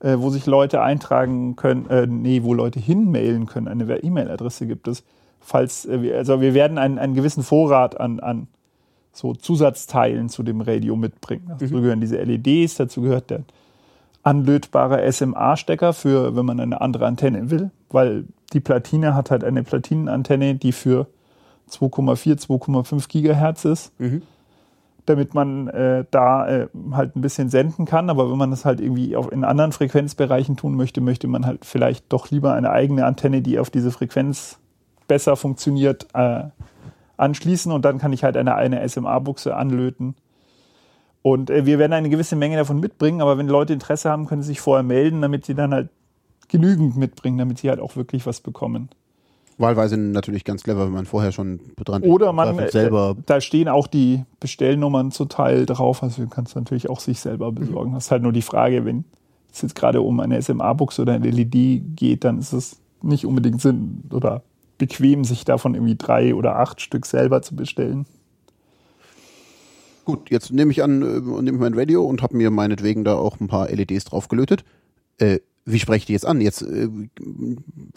äh, 0.00 0.16
wo 0.18 0.30
sich 0.30 0.46
Leute 0.46 0.82
eintragen 0.82 1.56
können, 1.56 1.88
äh, 1.88 2.06
nee, 2.06 2.42
wo 2.42 2.54
Leute 2.54 2.80
hinmailen 2.80 3.46
können. 3.46 3.68
Eine 3.68 3.98
E-Mail-Adresse 3.98 4.66
gibt 4.66 4.88
es. 4.88 5.04
Falls, 5.40 5.86
äh, 5.86 6.02
wir, 6.02 6.16
also 6.16 6.40
wir 6.40 6.54
werden 6.54 6.78
einen, 6.78 6.98
einen 6.98 7.14
gewissen 7.14 7.42
Vorrat 7.42 7.98
an, 8.00 8.20
an 8.20 8.48
so 9.12 9.34
Zusatzteilen 9.34 10.28
zu 10.28 10.42
dem 10.42 10.60
Radio 10.60 10.96
mitbringen. 10.96 11.46
Dazu 11.58 11.74
mhm. 11.74 11.82
gehören 11.82 12.00
diese 12.00 12.22
LEDs, 12.22 12.76
dazu 12.76 13.00
gehört 13.00 13.30
der 13.30 13.44
anlötbare 14.22 15.10
SMA-Stecker 15.10 15.92
für, 15.92 16.34
wenn 16.34 16.44
man 16.44 16.60
eine 16.60 16.80
andere 16.80 17.06
Antenne 17.06 17.50
will, 17.50 17.70
weil 17.88 18.24
die 18.52 18.60
Platine 18.60 19.14
hat 19.14 19.30
halt 19.30 19.44
eine 19.44 19.62
Platinenantenne, 19.62 20.56
die 20.56 20.72
für 20.72 21.06
2,4, 21.70 22.46
2,5 22.46 23.08
Gigahertz 23.08 23.64
ist. 23.64 23.98
Mhm. 23.98 24.22
damit 25.06 25.34
man 25.34 25.68
äh, 25.68 26.04
da 26.10 26.48
äh, 26.48 26.68
halt 26.90 27.14
ein 27.14 27.20
bisschen 27.20 27.48
senden 27.48 27.84
kann. 27.84 28.10
Aber 28.10 28.28
wenn 28.28 28.38
man 28.38 28.50
das 28.50 28.64
halt 28.64 28.80
irgendwie 28.80 29.14
auf, 29.14 29.30
in 29.30 29.44
anderen 29.44 29.70
Frequenzbereichen 29.70 30.56
tun 30.56 30.74
möchte, 30.74 31.00
möchte 31.00 31.28
man 31.28 31.46
halt 31.46 31.64
vielleicht 31.64 32.12
doch 32.12 32.32
lieber 32.32 32.54
eine 32.54 32.70
eigene 32.70 33.06
Antenne, 33.06 33.40
die 33.40 33.60
auf 33.60 33.70
diese 33.70 33.92
Frequenz 33.92 34.58
besser 35.06 35.36
funktioniert, 35.36 36.08
äh, 36.14 36.44
anschließen. 37.18 37.70
Und 37.70 37.84
dann 37.84 37.98
kann 37.98 38.12
ich 38.12 38.24
halt 38.24 38.36
eine, 38.36 38.56
eine 38.56 38.88
SMA-Buchse 38.88 39.54
anlöten. 39.54 40.16
Und 41.22 41.50
äh, 41.50 41.66
wir 41.66 41.78
werden 41.78 41.92
eine 41.92 42.08
gewisse 42.08 42.36
Menge 42.36 42.56
davon 42.56 42.80
mitbringen, 42.80 43.20
aber 43.20 43.38
wenn 43.38 43.48
Leute 43.48 43.72
Interesse 43.72 44.10
haben, 44.10 44.26
können 44.26 44.42
sie 44.42 44.48
sich 44.48 44.60
vorher 44.60 44.82
melden, 44.82 45.22
damit 45.22 45.44
sie 45.44 45.54
dann 45.54 45.72
halt 45.72 45.88
genügend 46.48 46.96
mitbringen, 46.96 47.38
damit 47.38 47.58
sie 47.58 47.68
halt 47.68 47.80
auch 47.80 47.96
wirklich 47.96 48.26
was 48.26 48.40
bekommen. 48.40 48.90
Wahlweise 49.58 49.96
natürlich 49.96 50.44
ganz 50.44 50.62
clever, 50.62 50.86
wenn 50.86 50.92
man 50.92 51.06
vorher 51.06 51.32
schon 51.32 51.60
dran 51.76 52.02
Oder 52.02 52.32
man 52.32 52.58
äh, 52.58 52.70
selber. 52.70 53.16
Da 53.26 53.40
stehen 53.40 53.68
auch 53.68 53.86
die 53.86 54.24
Bestellnummern 54.40 55.10
zu 55.10 55.24
Teil 55.24 55.64
drauf, 55.66 56.02
also 56.02 56.22
du 56.22 56.28
kannst 56.28 56.56
natürlich 56.56 56.90
auch 56.90 57.00
sich 57.00 57.20
selber 57.20 57.52
besorgen. 57.52 57.94
Das 57.94 58.06
ist 58.06 58.10
halt 58.10 58.22
nur 58.22 58.32
die 58.32 58.42
Frage, 58.42 58.84
wenn 58.84 59.04
es 59.52 59.62
jetzt 59.62 59.74
gerade 59.74 60.02
um 60.02 60.20
eine 60.20 60.40
SMA-Buchse 60.40 61.02
oder 61.02 61.14
eine 61.14 61.30
LED 61.30 61.96
geht, 61.96 62.24
dann 62.24 62.38
ist 62.38 62.52
es 62.52 62.78
nicht 63.02 63.24
unbedingt 63.24 63.62
Sinn 63.62 64.02
oder 64.12 64.42
bequem, 64.78 65.24
sich 65.24 65.44
davon 65.44 65.74
irgendwie 65.74 65.96
drei 65.96 66.34
oder 66.34 66.56
acht 66.56 66.80
Stück 66.80 67.06
selber 67.06 67.40
zu 67.40 67.56
bestellen. 67.56 68.04
Gut, 70.04 70.30
jetzt 70.30 70.52
nehme 70.52 70.70
ich 70.70 70.82
an, 70.82 71.02
äh, 71.02 71.20
nehme 71.42 71.52
ich 71.52 71.58
mein 71.58 71.74
Radio 71.74 72.04
und 72.04 72.22
habe 72.22 72.36
mir 72.36 72.50
meinetwegen 72.50 73.04
da 73.04 73.14
auch 73.14 73.40
ein 73.40 73.48
paar 73.48 73.68
LEDs 73.68 74.04
drauf 74.04 74.28
gelötet. 74.28 74.64
Äh, 75.18 75.40
wie 75.66 75.80
spreche 75.80 75.98
ich 75.98 76.06
die 76.06 76.12
jetzt 76.12 76.26
an? 76.26 76.40
Jetzt 76.40 76.62
äh, 76.62 76.88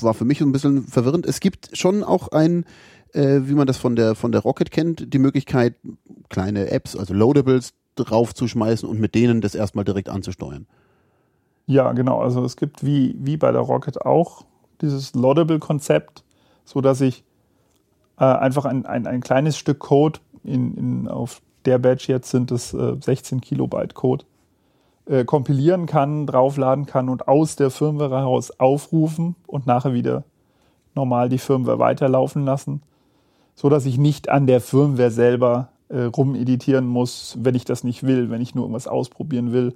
war 0.01 0.13
für 0.13 0.25
mich 0.25 0.41
ein 0.41 0.51
bisschen 0.51 0.87
verwirrend. 0.87 1.25
Es 1.25 1.39
gibt 1.39 1.69
schon 1.77 2.03
auch 2.03 2.29
ein, 2.29 2.65
äh, 3.13 3.41
wie 3.43 3.53
man 3.53 3.67
das 3.67 3.77
von 3.77 3.95
der 3.95 4.15
von 4.15 4.31
der 4.31 4.41
Rocket 4.41 4.71
kennt, 4.71 5.13
die 5.13 5.19
Möglichkeit, 5.19 5.75
kleine 6.29 6.71
Apps, 6.71 6.95
also 6.95 7.13
Loadables, 7.13 7.73
draufzuschmeißen 7.95 8.89
und 8.89 8.99
mit 8.99 9.13
denen 9.13 9.39
das 9.39 9.55
erstmal 9.55 9.85
direkt 9.85 10.09
anzusteuern. 10.09 10.65
Ja, 11.67 11.91
genau. 11.93 12.19
Also 12.19 12.43
es 12.43 12.57
gibt 12.57 12.83
wie, 12.83 13.15
wie 13.19 13.37
bei 13.37 13.51
der 13.51 13.61
Rocket 13.61 14.01
auch 14.03 14.45
dieses 14.81 15.13
Loadable-Konzept, 15.13 16.23
so 16.65 16.81
dass 16.81 17.01
ich 17.01 17.23
äh, 18.17 18.23
einfach 18.23 18.65
ein, 18.65 18.87
ein, 18.87 19.05
ein 19.05 19.21
kleines 19.21 19.57
Stück 19.57 19.77
Code 19.77 20.19
in, 20.43 20.75
in, 20.75 21.07
auf 21.07 21.41
der 21.65 21.77
Badge 21.77 22.05
jetzt 22.07 22.31
sind 22.31 22.51
es 22.51 22.73
äh, 22.73 22.95
16 22.99 23.41
Kilobyte 23.41 23.93
Code 23.93 24.25
äh, 25.09 25.25
kompilieren 25.25 25.87
kann, 25.87 26.27
draufladen 26.27 26.85
kann 26.85 27.09
und 27.09 27.27
aus 27.27 27.55
der 27.55 27.71
Firmware 27.71 28.19
heraus 28.19 28.51
aufrufen 28.59 29.35
und 29.47 29.65
nachher 29.65 29.93
wieder 29.93 30.23
normal 30.93 31.29
die 31.29 31.39
Firmware 31.39 31.79
weiterlaufen 31.79 32.45
lassen, 32.45 32.83
so 33.55 33.69
dass 33.69 33.87
ich 33.87 33.97
nicht 33.97 34.29
an 34.29 34.45
der 34.45 34.61
Firmware 34.61 35.09
selber 35.09 35.69
äh, 35.89 36.03
rumeditieren 36.03 36.85
muss, 36.85 37.37
wenn 37.41 37.55
ich 37.55 37.65
das 37.65 37.83
nicht 37.83 38.03
will, 38.03 38.29
wenn 38.29 38.41
ich 38.41 38.53
nur 38.53 38.65
irgendwas 38.65 38.87
ausprobieren 38.87 39.51
will 39.51 39.75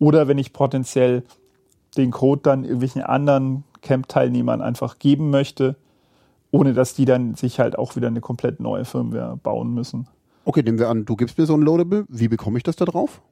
oder 0.00 0.26
wenn 0.26 0.38
ich 0.38 0.52
potenziell 0.52 1.22
den 1.96 2.10
Code 2.10 2.42
dann 2.42 2.64
irgendwelchen 2.64 3.02
anderen 3.02 3.62
Camp-Teilnehmern 3.82 4.62
einfach 4.62 4.98
geben 4.98 5.30
möchte, 5.30 5.76
ohne 6.50 6.74
dass 6.74 6.94
die 6.94 7.04
dann 7.04 7.36
sich 7.36 7.60
halt 7.60 7.78
auch 7.78 7.94
wieder 7.94 8.08
eine 8.08 8.20
komplett 8.20 8.58
neue 8.58 8.84
Firmware 8.84 9.36
bauen 9.36 9.74
müssen. 9.74 10.08
Okay, 10.44 10.62
nehmen 10.62 10.80
wir 10.80 10.88
an, 10.88 11.04
du 11.04 11.14
gibst 11.14 11.38
mir 11.38 11.46
so 11.46 11.54
ein 11.54 11.62
Loadable. 11.62 12.04
Wie 12.08 12.26
bekomme 12.26 12.58
ich 12.58 12.64
das 12.64 12.74
da 12.74 12.84
drauf? 12.84 13.22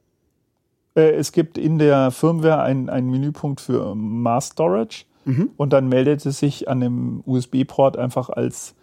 Äh, 0.95 1.11
es 1.11 1.31
gibt 1.31 1.57
in 1.57 1.79
der 1.79 2.11
Firmware 2.11 2.61
einen 2.61 3.09
Menüpunkt 3.09 3.61
für 3.61 3.95
Mass 3.95 4.47
Storage 4.47 5.05
mhm. 5.25 5.51
und 5.57 5.73
dann 5.73 5.87
meldet 5.87 6.25
es 6.25 6.39
sich 6.39 6.67
an 6.67 6.79
dem 6.79 7.23
USB-Port 7.25 7.97
einfach 7.97 8.29
als 8.29 8.75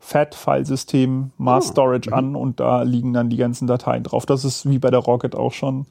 FAT-Filesystem 0.00 1.30
Mass 1.38 1.68
ah, 1.68 1.72
Storage 1.72 2.10
mhm. 2.10 2.16
an 2.16 2.36
und 2.36 2.60
da 2.60 2.82
liegen 2.82 3.12
dann 3.12 3.30
die 3.30 3.36
ganzen 3.36 3.66
Dateien 3.66 4.02
drauf. 4.02 4.26
Das 4.26 4.44
ist 4.44 4.68
wie 4.68 4.78
bei 4.78 4.90
der 4.90 5.00
Rocket 5.00 5.34
auch 5.34 5.52
schon. 5.52 5.86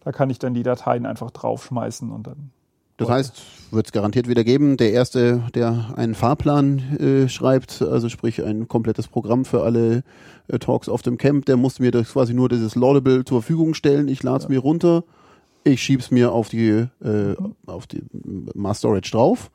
Da 0.00 0.12
kann 0.12 0.28
ich 0.28 0.38
dann 0.38 0.54
die 0.54 0.62
Dateien 0.62 1.06
einfach 1.06 1.30
draufschmeißen 1.30 2.10
und 2.10 2.26
dann 2.26 2.50
das 2.96 3.08
heißt, 3.08 3.42
wird 3.72 3.86
es 3.86 3.92
garantiert 3.92 4.28
wieder 4.28 4.44
geben. 4.44 4.76
Der 4.76 4.92
Erste, 4.92 5.42
der 5.54 5.94
einen 5.96 6.14
Fahrplan 6.14 6.78
äh, 6.98 7.28
schreibt, 7.28 7.82
also 7.82 8.08
sprich 8.08 8.44
ein 8.44 8.68
komplettes 8.68 9.08
Programm 9.08 9.44
für 9.44 9.62
alle 9.62 10.02
äh, 10.48 10.58
Talks 10.58 10.88
auf 10.88 11.02
dem 11.02 11.18
Camp, 11.18 11.46
der 11.46 11.56
muss 11.56 11.80
mir 11.80 11.90
das 11.90 12.12
quasi 12.12 12.34
nur 12.34 12.48
dieses 12.48 12.76
Laudable 12.76 13.24
zur 13.24 13.42
Verfügung 13.42 13.74
stellen. 13.74 14.08
Ich 14.08 14.22
lade 14.22 14.38
es 14.38 14.44
ja. 14.44 14.50
mir 14.50 14.60
runter, 14.60 15.04
ich 15.64 15.82
schieb's 15.82 16.10
mir 16.10 16.32
auf 16.32 16.48
die, 16.48 16.86
äh, 17.02 17.34
auf 17.66 17.86
die 17.86 18.02
Mass 18.54 18.78
Storage 18.78 19.10
drauf 19.10 19.50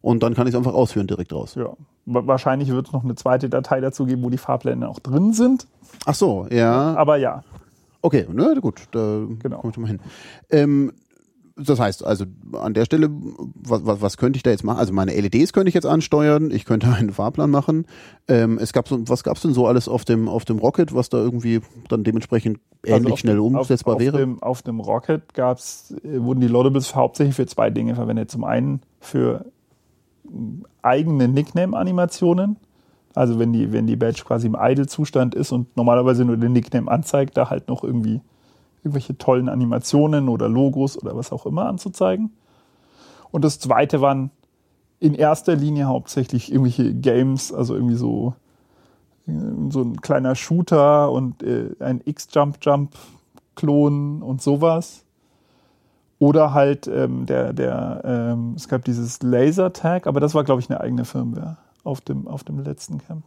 und 0.00 0.22
dann 0.22 0.34
kann 0.34 0.46
ich 0.46 0.54
es 0.54 0.58
einfach 0.58 0.74
ausführen 0.74 1.06
direkt 1.06 1.32
raus. 1.32 1.56
Ja. 1.56 1.72
Wahrscheinlich 2.04 2.68
wird 2.68 2.86
es 2.86 2.92
noch 2.92 3.02
eine 3.02 3.16
zweite 3.16 3.48
Datei 3.48 3.80
dazu 3.80 4.06
geben, 4.06 4.22
wo 4.22 4.30
die 4.30 4.38
Fahrpläne 4.38 4.88
auch 4.88 5.00
drin 5.00 5.32
sind. 5.32 5.66
Ach 6.04 6.14
so, 6.14 6.46
ja. 6.50 6.94
Aber 6.94 7.16
ja. 7.16 7.42
Okay, 8.00 8.26
ne, 8.32 8.54
gut, 8.60 8.82
da 8.92 9.24
genau. 9.40 9.58
kommen 9.58 9.74
wir 9.74 9.80
mal 9.80 9.88
hin. 9.88 10.00
Ähm, 10.50 10.92
das 11.56 11.80
heißt, 11.80 12.04
also 12.04 12.26
an 12.52 12.74
der 12.74 12.84
Stelle, 12.84 13.08
was, 13.10 13.86
was, 13.86 14.02
was 14.02 14.16
könnte 14.18 14.36
ich 14.36 14.42
da 14.42 14.50
jetzt 14.50 14.62
machen? 14.62 14.78
Also 14.78 14.92
meine 14.92 15.12
LEDs 15.12 15.54
könnte 15.54 15.68
ich 15.68 15.74
jetzt 15.74 15.86
ansteuern, 15.86 16.50
ich 16.50 16.66
könnte 16.66 16.88
einen 16.92 17.12
Fahrplan 17.12 17.50
machen. 17.50 17.86
Ähm, 18.28 18.58
es 18.60 18.72
gab 18.72 18.88
so, 18.88 19.08
was 19.08 19.24
gab 19.24 19.36
es 19.36 19.42
denn 19.42 19.54
so 19.54 19.66
alles 19.66 19.88
auf 19.88 20.04
dem 20.04 20.28
auf 20.28 20.44
dem 20.44 20.58
Rocket, 20.58 20.94
was 20.94 21.08
da 21.08 21.16
irgendwie 21.16 21.60
dann 21.88 22.04
dementsprechend 22.04 22.58
also 22.84 22.96
ähnlich 22.96 23.12
also 23.12 23.16
schnell 23.16 23.38
umsetzbar 23.38 23.94
auf, 23.94 24.00
wäre? 24.00 24.16
Auf 24.16 24.20
dem, 24.20 24.42
auf 24.42 24.62
dem 24.62 24.80
Rocket 24.80 25.32
gab's, 25.32 25.94
äh, 26.04 26.20
wurden 26.20 26.40
die 26.40 26.48
Loadables 26.48 26.94
hauptsächlich 26.94 27.36
für 27.36 27.46
zwei 27.46 27.70
Dinge 27.70 27.94
verwendet. 27.94 28.30
Zum 28.30 28.44
einen 28.44 28.82
für 29.00 29.46
eigene 30.82 31.28
Nickname-Animationen. 31.28 32.56
Also 33.14 33.38
wenn 33.38 33.54
die, 33.54 33.72
wenn 33.72 33.86
die 33.86 33.96
Badge 33.96 34.24
quasi 34.26 34.46
im 34.46 34.56
Idle-Zustand 34.60 35.34
ist 35.34 35.52
und 35.52 35.74
normalerweise 35.74 36.26
nur 36.26 36.36
den 36.36 36.52
Nickname 36.52 36.90
anzeigt, 36.90 37.36
da 37.38 37.48
halt 37.48 37.68
noch 37.68 37.82
irgendwie 37.82 38.20
irgendwelche 38.86 39.18
tollen 39.18 39.48
Animationen 39.48 40.28
oder 40.28 40.48
Logos 40.48 40.96
oder 40.96 41.16
was 41.16 41.32
auch 41.32 41.44
immer 41.44 41.66
anzuzeigen. 41.66 42.30
Und 43.32 43.44
das 43.44 43.58
zweite 43.58 44.00
waren 44.00 44.30
in 45.00 45.14
erster 45.14 45.56
Linie 45.56 45.86
hauptsächlich 45.86 46.52
irgendwelche 46.52 46.94
Games, 46.94 47.52
also 47.52 47.74
irgendwie 47.74 47.96
so, 47.96 48.34
äh, 49.26 49.32
so 49.70 49.82
ein 49.82 50.00
kleiner 50.00 50.36
Shooter 50.36 51.10
und 51.10 51.42
äh, 51.42 51.74
ein 51.80 52.00
X-Jump-Jump-Klon 52.04 54.22
und 54.22 54.40
sowas. 54.40 55.02
Oder 56.18 56.54
halt 56.54 56.86
ähm, 56.86 57.26
der, 57.26 57.52
der, 57.52 58.00
ähm, 58.04 58.54
es 58.56 58.68
gab 58.68 58.84
dieses 58.84 59.20
Laser-Tag, 59.22 60.06
aber 60.06 60.20
das 60.20 60.34
war, 60.34 60.44
glaube 60.44 60.62
ich, 60.62 60.70
eine 60.70 60.80
eigene 60.80 61.04
Firmware 61.04 61.58
auf 61.84 62.00
dem, 62.00 62.26
auf 62.28 62.42
dem 62.44 62.60
letzten 62.60 62.98
Camp 62.98 63.24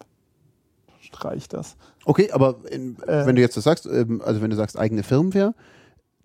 streich 1.10 1.48
das. 1.48 1.76
Okay, 2.06 2.32
aber 2.32 2.56
in, 2.70 2.98
äh, 3.04 3.26
wenn 3.26 3.36
du 3.36 3.42
jetzt 3.42 3.58
das 3.58 3.64
sagst, 3.64 3.86
ähm, 3.86 4.22
also 4.24 4.42
wenn 4.42 4.50
du 4.50 4.56
sagst 4.56 4.80
eigene 4.80 5.04
Firmware, 5.04 5.54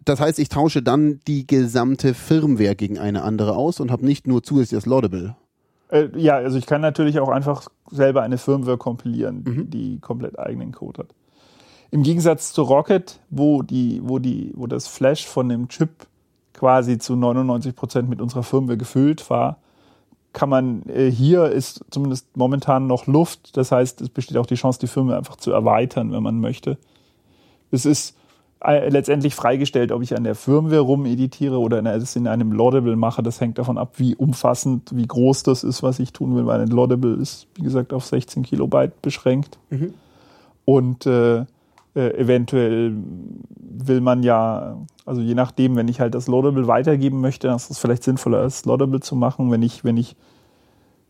das 0.05 0.21
heißt, 0.21 0.39
ich 0.39 0.51
tausche 0.51 0.83
dann 0.83 1.21
die 1.27 1.47
gesamte 1.47 2.15
Firmware 2.15 2.77
gegen 2.77 2.99
eine 2.99 3.23
andere 3.23 3.57
aus 3.57 3.81
und 3.81 3.91
habe 3.91 4.05
nicht 4.05 4.27
nur 4.27 4.43
zusätzlich 4.43 4.79
das 4.79 4.87
Laudable. 4.87 5.35
Äh, 5.89 6.09
ja, 6.17 6.37
also 6.37 6.59
ich 6.59 6.67
kann 6.67 6.81
natürlich 6.81 7.19
auch 7.19 7.31
einfach 7.31 7.69
selber 7.91 8.23
eine 8.23 8.39
Firmware 8.39 8.77
kompilieren, 8.77 9.45
mhm. 9.47 9.71
die 9.71 9.99
komplett 10.01 10.39
eigenen 10.39 10.73
Code 10.73 11.01
hat. 11.01 11.15
Im 11.91 12.03
Gegensatz 12.03 12.53
zu 12.53 12.63
Rocket, 12.63 13.21
wo 13.31 13.63
die, 13.63 14.01
wo 14.03 14.19
die, 14.19 14.53
wo 14.57 14.67
das 14.67 14.89
Flash 14.89 15.27
von 15.27 15.49
dem 15.49 15.69
Chip 15.69 16.07
quasi 16.53 16.99
zu 16.99 17.17
99 17.17 17.75
Prozent 17.75 18.09
mit 18.09 18.21
unserer 18.21 18.43
Firmware 18.43 18.77
gefüllt 18.77 19.29
war, 19.31 19.59
kann 20.35 20.51
man, 20.51 20.83
äh, 20.89 21.11
hier 21.11 21.47
ist 21.47 21.85
zumindest 21.91 22.37
momentan 22.37 22.87
noch 22.87 23.07
Luft. 23.07 23.57
Das 23.57 23.73
heißt, 23.73 24.03
es 24.03 24.11
besteht 24.11 24.37
auch 24.37 24.47
die 24.47 24.57
Chance, 24.57 24.79
die 24.81 24.87
Firma 24.87 25.17
einfach 25.17 25.37
zu 25.37 25.53
erweitern, 25.53 26.13
wenn 26.13 26.23
man 26.23 26.41
möchte. 26.41 26.77
Es 27.71 27.87
ist 27.87 28.17
äh, 28.61 28.89
letztendlich 28.89 29.35
freigestellt, 29.35 29.93
ob 29.93 30.03
ich 30.03 30.15
an 30.17 30.25
der 30.25 30.35
Firmware 30.35 30.81
rumeditiere 30.81 31.59
oder 31.59 31.83
es 31.97 32.17
in 32.17 32.27
einem 32.27 32.53
Laudable 32.53 32.97
mache. 32.97 33.23
Das 33.23 33.41
hängt 33.41 33.59
davon 33.59 33.79
ab, 33.79 33.95
wie 33.97 34.17
umfassend, 34.17 34.91
wie 34.95 35.07
groß 35.07 35.45
das 35.45 35.65
ist, 35.65 35.83
was 35.83 36.01
ich 36.01 36.13
tun 36.13 36.35
will, 36.35 36.47
weil 36.47 36.61
ein 36.61 36.69
Laudable 36.69 37.15
ist, 37.15 37.47
wie 37.55 37.63
gesagt, 37.63 37.93
auf 37.93 38.05
16 38.05 38.43
Kilobyte 38.43 39.01
beschränkt. 39.03 39.59
Mhm. 39.71 39.95
Und 40.65 41.07
äh, 41.07 41.45
äh, 41.95 42.17
eventuell 42.17 42.97
will 43.87 44.01
man 44.01 44.23
ja, 44.23 44.79
also 45.05 45.21
je 45.21 45.35
nachdem, 45.35 45.77
wenn 45.77 45.89
ich 45.89 46.01
halt 46.01 46.15
das 46.15 46.27
Loadable 46.27 46.67
weitergeben 46.67 47.21
möchte, 47.21 47.49
dann 47.49 47.57
ist 47.57 47.71
es 47.71 47.79
vielleicht 47.79 48.05
sinnvoller, 48.05 48.43
das 48.43 48.65
Loadable 48.65 49.01
zu 49.01 49.17
machen. 49.17 49.51
Wenn 49.51 49.63
ich, 49.63 49.85
wenn 49.85 49.97
ich 49.97 50.17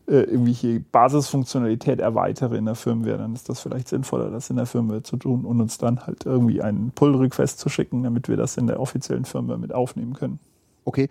äh, 0.07 0.21
irgendwelche 0.21 0.79
Basisfunktionalität 0.79 1.99
erweitere 1.99 2.57
in 2.57 2.65
der 2.65 2.75
Firmware, 2.75 3.17
dann 3.17 3.33
ist 3.33 3.49
das 3.49 3.59
vielleicht 3.59 3.87
sinnvoller, 3.87 4.29
das 4.29 4.49
in 4.49 4.55
der 4.55 4.65
Firmware 4.67 5.03
zu 5.03 5.17
tun 5.17 5.45
und 5.45 5.61
uns 5.61 5.77
dann 5.77 6.05
halt 6.05 6.25
irgendwie 6.25 6.61
einen 6.61 6.91
Pull-Request 6.91 7.59
zu 7.59 7.69
schicken, 7.69 8.03
damit 8.03 8.27
wir 8.27 8.37
das 8.37 8.57
in 8.57 8.67
der 8.67 8.79
offiziellen 8.79 9.25
Firmware 9.25 9.57
mit 9.57 9.73
aufnehmen 9.73 10.13
können. 10.13 10.39
Okay, 10.83 11.09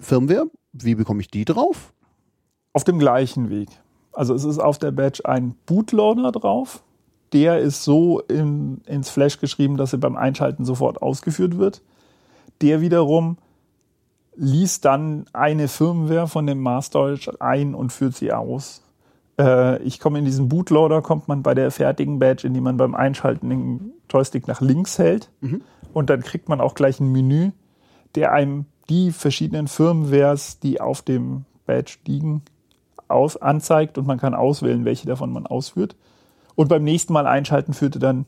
Firmware, 0.00 0.46
wie 0.72 0.96
bekomme 0.96 1.20
ich 1.20 1.30
die 1.30 1.44
drauf? 1.44 1.92
Auf 2.72 2.82
dem 2.82 2.98
gleichen 2.98 3.50
Weg. 3.50 3.68
Also 4.12 4.34
es 4.34 4.42
ist 4.42 4.58
auf 4.58 4.78
der 4.78 4.90
Badge 4.90 5.24
ein 5.24 5.54
Bootloader 5.66 6.32
drauf, 6.32 6.82
der 7.34 7.58
ist 7.58 7.84
so 7.84 8.20
in, 8.20 8.80
ins 8.86 9.10
Flash 9.10 9.38
geschrieben, 9.40 9.76
dass 9.76 9.92
er 9.92 9.98
beim 9.98 10.16
Einschalten 10.16 10.64
sofort 10.64 11.02
ausgeführt 11.02 11.58
wird. 11.58 11.82
Der 12.62 12.80
wiederum 12.80 13.36
liest 14.36 14.84
dann 14.84 15.26
eine 15.32 15.68
Firmware 15.68 16.28
von 16.28 16.46
dem 16.46 16.60
Master 16.60 17.16
Storage 17.16 17.40
ein 17.40 17.74
und 17.74 17.92
führt 17.92 18.14
sie 18.14 18.32
aus. 18.32 18.82
Äh, 19.38 19.82
ich 19.82 20.00
komme 20.00 20.18
in 20.20 20.24
diesen 20.24 20.48
Bootloader, 20.48 21.02
kommt 21.02 21.28
man 21.28 21.42
bei 21.42 21.54
der 21.54 21.70
fertigen 21.70 22.18
Badge, 22.18 22.46
in 22.46 22.54
die 22.54 22.60
man 22.60 22.76
beim 22.76 22.94
Einschalten 22.94 23.50
den 23.50 23.92
Joystick 24.08 24.46
nach 24.46 24.60
links 24.60 24.98
hält. 24.98 25.30
Mhm. 25.40 25.62
Und 25.92 26.10
dann 26.10 26.22
kriegt 26.22 26.48
man 26.48 26.60
auch 26.60 26.74
gleich 26.74 27.00
ein 27.00 27.12
Menü, 27.12 27.50
der 28.14 28.32
einem 28.32 28.66
die 28.88 29.12
verschiedenen 29.12 29.68
Firmwares, 29.68 30.60
die 30.60 30.80
auf 30.80 31.02
dem 31.02 31.44
Badge 31.66 31.98
liegen, 32.06 32.42
aus, 33.08 33.36
anzeigt 33.36 33.98
und 33.98 34.06
man 34.06 34.18
kann 34.18 34.34
auswählen, 34.34 34.84
welche 34.84 35.06
davon 35.06 35.32
man 35.32 35.46
ausführt. 35.46 35.96
Und 36.56 36.68
beim 36.68 36.84
nächsten 36.84 37.12
Mal 37.12 37.26
einschalten 37.26 37.72
führte 37.72 37.98
dann 37.98 38.26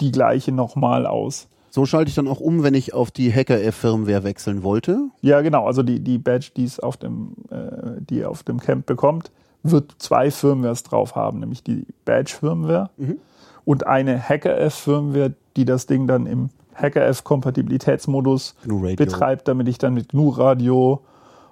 die 0.00 0.12
gleiche 0.12 0.52
nochmal 0.52 1.06
aus. 1.06 1.48
So 1.70 1.86
schalte 1.86 2.08
ich 2.08 2.14
dann 2.14 2.28
auch 2.28 2.40
um, 2.40 2.62
wenn 2.62 2.74
ich 2.74 2.94
auf 2.94 3.10
die 3.10 3.32
Hacker-F-Firmware 3.32 4.22
wechseln 4.22 4.62
wollte. 4.62 5.08
Ja, 5.22 5.40
genau. 5.40 5.66
Also 5.66 5.82
die, 5.82 5.98
die 6.00 6.18
Badge, 6.18 6.50
die 6.56 6.64
es 6.64 6.78
auf 6.78 6.96
dem, 6.96 7.32
äh, 7.50 8.00
die 8.08 8.18
ihr 8.18 8.30
auf 8.30 8.44
dem 8.44 8.60
Camp 8.60 8.86
bekommt, 8.86 9.32
wird 9.64 9.94
zwei 9.98 10.30
Firmwares 10.30 10.82
drauf 10.84 11.16
haben, 11.16 11.40
nämlich 11.40 11.62
die 11.64 11.84
Badge-Firmware 12.04 12.90
Mhm. 12.96 13.16
und 13.64 13.86
eine 13.86 14.20
Hacker-F-Firmware, 14.28 15.32
die 15.56 15.64
das 15.64 15.86
Ding 15.86 16.06
dann 16.06 16.26
im 16.26 16.50
Hacker-F-Kompatibilitätsmodus 16.74 18.54
Radio. 18.68 18.96
betreibt, 18.96 19.48
damit 19.48 19.68
ich 19.68 19.78
dann 19.78 19.94
mit 19.94 20.10
GNU 20.10 20.28
Radio 20.30 21.00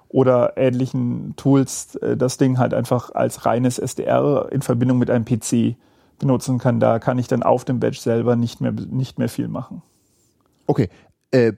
oder 0.09 0.53
ähnlichen 0.57 1.33
Tools 1.35 1.95
äh, 1.97 2.15
das 2.15 2.37
Ding 2.37 2.59
halt 2.59 2.73
einfach 2.73 3.13
als 3.13 3.45
reines 3.45 3.79
SDR 3.79 4.47
in 4.51 4.61
Verbindung 4.61 4.99
mit 4.99 5.09
einem 5.09 5.25
PC 5.25 5.75
benutzen 6.23 6.57
kann. 6.57 6.79
Da 6.79 6.99
kann 6.99 7.17
ich 7.19 7.27
dann 7.27 7.43
auf 7.43 7.65
dem 7.65 7.79
Badge 7.79 7.99
selber 7.99 8.35
nicht 8.35 8.61
mehr, 8.61 8.71
nicht 8.71 9.19
mehr 9.19 9.29
viel 9.29 9.47
machen. 9.47 9.81
Okay. 10.67 10.89
Äh, 11.31 11.53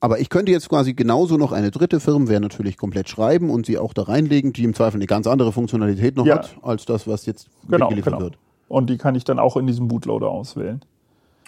aber 0.00 0.18
ich 0.18 0.30
könnte 0.30 0.50
jetzt 0.52 0.68
quasi 0.68 0.94
genauso 0.94 1.36
noch 1.36 1.52
eine 1.52 1.70
dritte 1.70 2.00
Firmware 2.00 2.40
natürlich 2.40 2.76
komplett 2.76 3.08
schreiben 3.08 3.50
und 3.50 3.66
sie 3.66 3.78
auch 3.78 3.92
da 3.92 4.02
reinlegen, 4.02 4.52
die 4.52 4.64
im 4.64 4.74
Zweifel 4.74 4.96
eine 4.96 5.06
ganz 5.06 5.26
andere 5.26 5.52
Funktionalität 5.52 6.16
noch 6.16 6.24
Ja. 6.26 6.36
hat, 6.36 6.56
als 6.62 6.86
das, 6.86 7.06
was 7.06 7.26
jetzt 7.26 7.48
Genau, 7.68 7.86
mitgeliefert 7.86 8.14
genau. 8.14 8.24
wird. 8.24 8.38
Und 8.68 8.88
die 8.88 8.96
kann 8.98 9.14
ich 9.14 9.24
dann 9.24 9.38
auch 9.38 9.56
in 9.56 9.66
diesem 9.66 9.88
Bootloader 9.88 10.28
auswählen. 10.28 10.80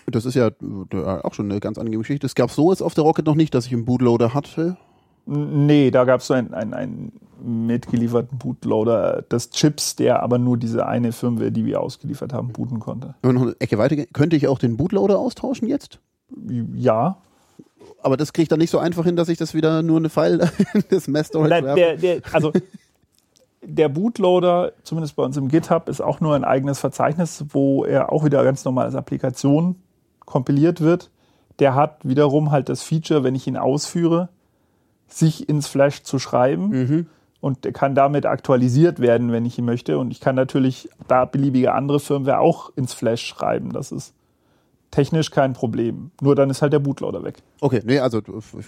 Das 0.07 0.25
ist 0.27 0.35
ja 0.35 0.49
äh, 0.49 0.97
auch 1.23 1.33
schon 1.35 1.51
eine 1.51 1.61
ganz 1.61 1.79
angenehme 1.79 2.03
Geschichte. 2.03 2.27
Es 2.27 2.35
gab 2.35 2.51
so 2.51 2.71
jetzt 2.71 2.83
auf 2.83 2.95
der 2.95 3.05
Rocket 3.05 3.25
noch 3.25 3.37
nicht, 3.37 3.55
dass 3.55 3.67
ich 3.67 3.73
einen 3.73 3.85
Bootloader 3.85 4.35
hatte. 4.35 4.77
Nee, 5.27 5.91
da 5.91 6.05
gab 6.05 6.21
es 6.21 6.27
so 6.27 6.35
einen, 6.35 6.53
einen, 6.55 6.75
einen 6.75 7.13
mitgelieferten 7.43 8.39
Bootloader 8.39 9.23
des 9.23 9.51
Chips, 9.51 9.97
der 9.97 10.23
aber 10.23 10.39
nur 10.39 10.57
diese 10.57 10.87
eine 10.87 11.13
Firmware, 11.13 11.53
die 11.53 11.65
wir 11.65 11.81
ausgeliefert 11.81 12.33
haben, 12.33 12.53
booten 12.53 12.81
konnte. 12.81 13.15
Wenn 13.23 13.31
wir 13.31 13.35
noch 13.35 13.43
eine 13.43 13.57
Ecke 13.59 13.79
weiter 13.79 13.97
könnte 14.13 14.37
ich 14.37 14.49
auch 14.49 14.59
den 14.59 14.77
Bootloader 14.77 15.19
austauschen 15.19 15.69
jetzt? 15.69 15.99
Ja. 16.75 17.19
Aber 18.03 18.17
das 18.17 18.33
kriege 18.33 18.45
ich 18.45 18.49
dann 18.49 18.59
nicht 18.59 18.71
so 18.71 18.79
einfach 18.79 19.05
hin, 19.05 19.17
dass 19.17 19.29
ich 19.29 19.39
das 19.39 19.55
wieder 19.55 19.83
nur 19.83 19.99
eine 19.99 20.09
File 20.09 20.51
in 20.75 20.85
das 20.91 21.09
Mass 21.09 21.29
Storage 21.29 21.51
Nein, 21.51 21.65
werfe. 21.65 21.81
der, 21.81 21.97
der, 21.97 22.23
also 22.33 22.53
der 23.63 23.89
Bootloader, 23.89 24.73
zumindest 24.83 25.15
bei 25.17 25.23
uns 25.23 25.37
im 25.37 25.49
GitHub, 25.49 25.89
ist 25.89 26.01
auch 26.01 26.21
nur 26.21 26.35
ein 26.35 26.45
eigenes 26.45 26.81
Verzeichnis, 26.81 27.45
wo 27.51 27.85
er 27.85 28.13
auch 28.13 28.25
wieder 28.25 28.43
ganz 28.43 28.65
normal 28.65 28.87
als 28.87 28.97
Applikation 28.97 29.77
kompiliert 30.21 30.81
wird. 30.81 31.11
Der 31.59 31.75
hat 31.75 31.99
wiederum 32.03 32.51
halt 32.51 32.69
das 32.69 32.83
Feature, 32.83 33.23
wenn 33.23 33.35
ich 33.35 33.47
ihn 33.47 33.57
ausführe, 33.57 34.31
sich 35.13 35.49
ins 35.49 35.67
Flash 35.67 36.03
zu 36.03 36.19
schreiben. 36.19 36.69
Mhm. 36.69 37.07
und 37.41 37.75
kann 37.75 37.97
damit 37.97 38.25
aktualisiert 38.25 39.01
werden, 39.01 39.33
wenn 39.33 39.45
ich 39.45 39.59
ihn 39.59 39.65
möchte. 39.65 39.99
Und 39.99 40.13
ich 40.13 40.21
kann 40.21 40.37
natürlich 40.37 40.89
da 41.09 41.25
beliebige 41.25 41.73
andere 41.73 41.99
Firmware 41.99 42.39
auch 42.39 42.71
ins 42.77 42.95
Flash 42.95 43.27
schreiben. 43.27 43.73
Das 43.73 43.91
ist 43.91 44.15
technisch 44.93 45.33
kein 45.33 45.55
Problem. 45.55 46.13
Nur 46.21 46.37
dann 46.37 46.51
ist 46.51 46.63
halt 46.63 46.73
der 46.73 46.79
Bootloader 46.79 47.25
weg. 47.25 47.43
Okay, 47.61 47.83
nee, 47.85 47.99
also 47.99 48.19
ich 48.19 48.67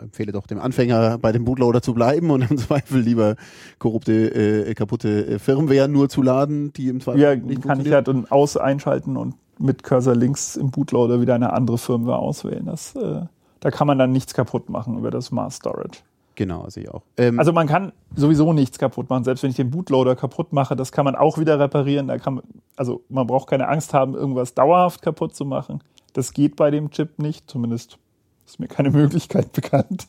empfehle 0.00 0.32
doch 0.32 0.48
dem 0.48 0.58
Anfänger 0.58 1.18
bei 1.18 1.30
dem 1.30 1.44
Bootloader 1.44 1.80
zu 1.80 1.94
bleiben 1.94 2.30
und 2.30 2.50
im 2.50 2.58
Zweifel 2.58 3.00
lieber 3.00 3.36
korrupte, 3.78 4.66
äh, 4.66 4.74
kaputte 4.74 5.26
äh, 5.26 5.38
Firmware 5.38 5.86
nur 5.86 6.08
zu 6.08 6.22
laden, 6.22 6.72
die 6.72 6.88
im 6.88 7.00
Zweifel 7.00 7.20
Ja, 7.20 7.36
nicht 7.36 7.62
kann 7.62 7.80
ich 7.80 7.92
halt 7.92 8.08
und 8.08 8.32
aus 8.32 8.56
einschalten 8.56 9.16
und 9.16 9.34
mit 9.58 9.82
Cursor 9.82 10.16
links 10.16 10.56
im 10.56 10.70
Bootloader 10.70 11.20
wieder 11.20 11.34
eine 11.34 11.52
andere 11.52 11.78
Firmware 11.78 12.18
auswählen. 12.18 12.66
Das, 12.66 12.96
äh, 12.96 13.22
da 13.60 13.70
kann 13.70 13.86
man 13.86 13.98
dann 13.98 14.12
nichts 14.12 14.34
kaputt 14.34 14.68
machen 14.68 14.98
über 14.98 15.10
das 15.10 15.30
Mass 15.30 15.56
Storage. 15.56 16.00
Genau, 16.34 16.68
sehe 16.70 16.84
ich 16.84 16.90
auch. 16.90 17.02
Ähm, 17.16 17.38
Also 17.38 17.52
man 17.52 17.66
kann 17.66 17.92
sowieso 18.14 18.52
nichts 18.52 18.78
kaputt 18.78 19.10
machen. 19.10 19.24
Selbst 19.24 19.42
wenn 19.42 19.50
ich 19.50 19.56
den 19.56 19.70
Bootloader 19.70 20.14
kaputt 20.14 20.52
mache, 20.52 20.76
das 20.76 20.92
kann 20.92 21.04
man 21.04 21.16
auch 21.16 21.36
wieder 21.38 21.58
reparieren. 21.58 22.06
Da 22.06 22.18
kann 22.18 22.34
man, 22.34 22.44
also 22.76 23.02
man 23.08 23.26
braucht 23.26 23.48
keine 23.48 23.66
Angst 23.66 23.92
haben, 23.92 24.14
irgendwas 24.14 24.54
dauerhaft 24.54 25.02
kaputt 25.02 25.34
zu 25.34 25.44
machen. 25.44 25.82
Das 26.12 26.32
geht 26.32 26.54
bei 26.54 26.70
dem 26.70 26.90
Chip 26.90 27.18
nicht. 27.18 27.50
Zumindest 27.50 27.98
ist 28.46 28.60
mir 28.60 28.68
keine 28.68 28.90
Möglichkeit 28.92 29.52
bekannt. 29.52 30.06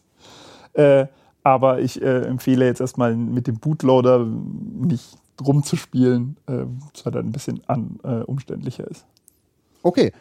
Äh, 0.74 1.08
aber 1.42 1.80
ich 1.80 2.00
äh, 2.02 2.26
empfehle 2.26 2.66
jetzt 2.66 2.80
erstmal 2.80 3.16
mit 3.16 3.48
dem 3.48 3.58
Bootloader 3.58 4.24
nicht 4.24 5.18
rumzuspielen, 5.42 6.38
äh, 6.48 6.66
weil 7.04 7.12
dann 7.12 7.26
ein 7.28 7.32
bisschen 7.32 7.62
an, 7.66 8.00
äh, 8.04 8.24
umständlicher 8.24 8.86
ist. 8.88 9.06
Okay. 9.82 10.12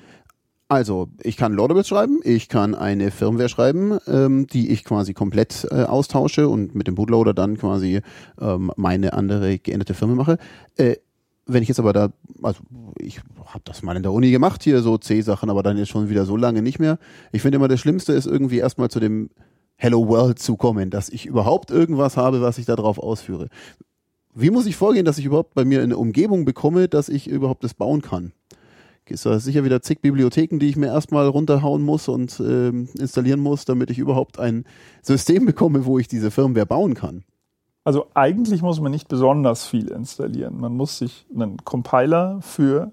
Also, 0.70 1.09
ich 1.22 1.38
kann 1.38 1.54
Loadables 1.54 1.88
schreiben, 1.88 2.20
ich 2.24 2.50
kann 2.50 2.74
eine 2.74 3.11
Firmware 3.11 3.48
schreiben, 3.48 3.98
ähm, 4.07 4.46
die 4.46 4.68
ich 4.68 4.85
quasi 4.85 5.14
komplett 5.14 5.66
äh, 5.70 5.85
austausche 5.85 6.46
und 6.46 6.74
mit 6.74 6.87
dem 6.87 6.94
Bootloader 6.94 7.33
dann 7.33 7.57
quasi 7.57 8.02
ähm, 8.38 8.70
meine 8.76 9.14
andere 9.14 9.59
geänderte 9.59 9.94
Firmware 9.94 10.18
mache. 10.18 10.38
Äh, 10.76 10.96
wenn 11.46 11.62
ich 11.62 11.68
jetzt 11.70 11.81
aber 11.81 11.94
da, 11.94 12.11
also 12.42 12.61
ich 12.98 13.20
habe 13.46 13.62
das 13.64 13.83
mal 13.83 13.96
in 13.96 14.02
der 14.02 14.12
Uni 14.12 14.31
gemacht, 14.31 14.62
hier 14.62 14.83
so 14.83 14.98
C-Sachen, 14.98 15.48
aber 15.48 15.62
dann 15.62 15.78
jetzt 15.78 15.88
schon 15.88 16.11
wieder 16.11 16.26
so 16.26 16.37
lange 16.37 16.61
nicht 16.61 16.78
mehr. 16.78 16.98
Ich 17.33 17.40
finde 17.40 17.57
immer, 17.57 17.68
das 17.68 17.81
Schlimmste 17.81 18.12
ist 18.12 18.26
irgendwie 18.26 18.59
erstmal 18.59 18.90
zu 18.90 19.00
dem 19.00 19.31
Hello 19.76 20.07
World 20.07 20.38
zu 20.38 20.57
kommen, 20.57 20.90
dass 20.90 21.09
ich 21.09 21.24
überhaupt 21.24 21.70
irgendwas 21.70 22.18
habe, 22.18 22.42
was 22.42 22.59
ich 22.59 22.66
da 22.66 22.76
drauf 22.76 22.98
ausführe. 22.98 23.48
Wie 24.35 24.50
muss 24.50 24.66
ich 24.66 24.76
vorgehen, 24.76 25.07
dass 25.07 25.16
ich 25.16 25.24
überhaupt 25.24 25.54
bei 25.54 25.64
mir 25.64 25.83
eine 25.83 25.96
Umgebung 25.96 26.44
bekomme, 26.44 26.88
dass 26.88 27.09
ich 27.09 27.26
überhaupt 27.26 27.64
das 27.64 27.72
bauen 27.72 28.02
kann? 28.02 28.33
Ist 29.11 29.27
da 29.27 29.38
sicher 29.38 29.64
wieder 29.64 29.83
zig 29.83 30.01
Bibliotheken, 30.01 30.59
die 30.59 30.68
ich 30.68 30.77
mir 30.77 30.87
erstmal 30.88 31.27
runterhauen 31.27 31.83
muss 31.83 32.09
und 32.09 32.40
ähm, 32.40 32.88
installieren 32.99 33.40
muss, 33.40 33.64
damit 33.64 33.90
ich 33.90 33.99
überhaupt 33.99 34.38
ein 34.38 34.64
System 35.03 35.47
bekomme, 35.47 35.85
wo 35.85 35.99
ich 35.99 36.09
diese 36.09 36.31
Firmware 36.31 36.66
bauen 36.66 36.94
kann. 36.94 37.25
Also 37.85 38.07
eigentlich 38.14 38.61
muss 38.62 38.81
man 38.81 38.92
nicht 38.92 39.09
besonders 39.09 39.64
viel 39.64 39.88
installieren. 39.88 40.61
Man 40.61 40.77
muss 40.77 40.99
sich 40.99 41.27
einen 41.35 41.57
Compiler 41.64 42.38
für 42.42 42.92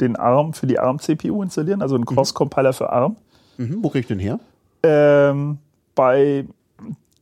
den 0.00 0.16
ARM, 0.16 0.54
für 0.54 0.66
die 0.66 0.78
ARM-CPU 0.78 1.42
installieren, 1.42 1.82
also 1.82 1.94
einen 1.94 2.04
Cross-Compiler 2.04 2.72
für 2.72 2.90
ARM. 2.90 3.16
Mhm, 3.58 3.78
wo 3.82 3.90
krieg 3.90 4.02
ich 4.02 4.06
den 4.08 4.18
her? 4.18 4.40
Ähm, 4.82 5.58
bei 5.94 6.46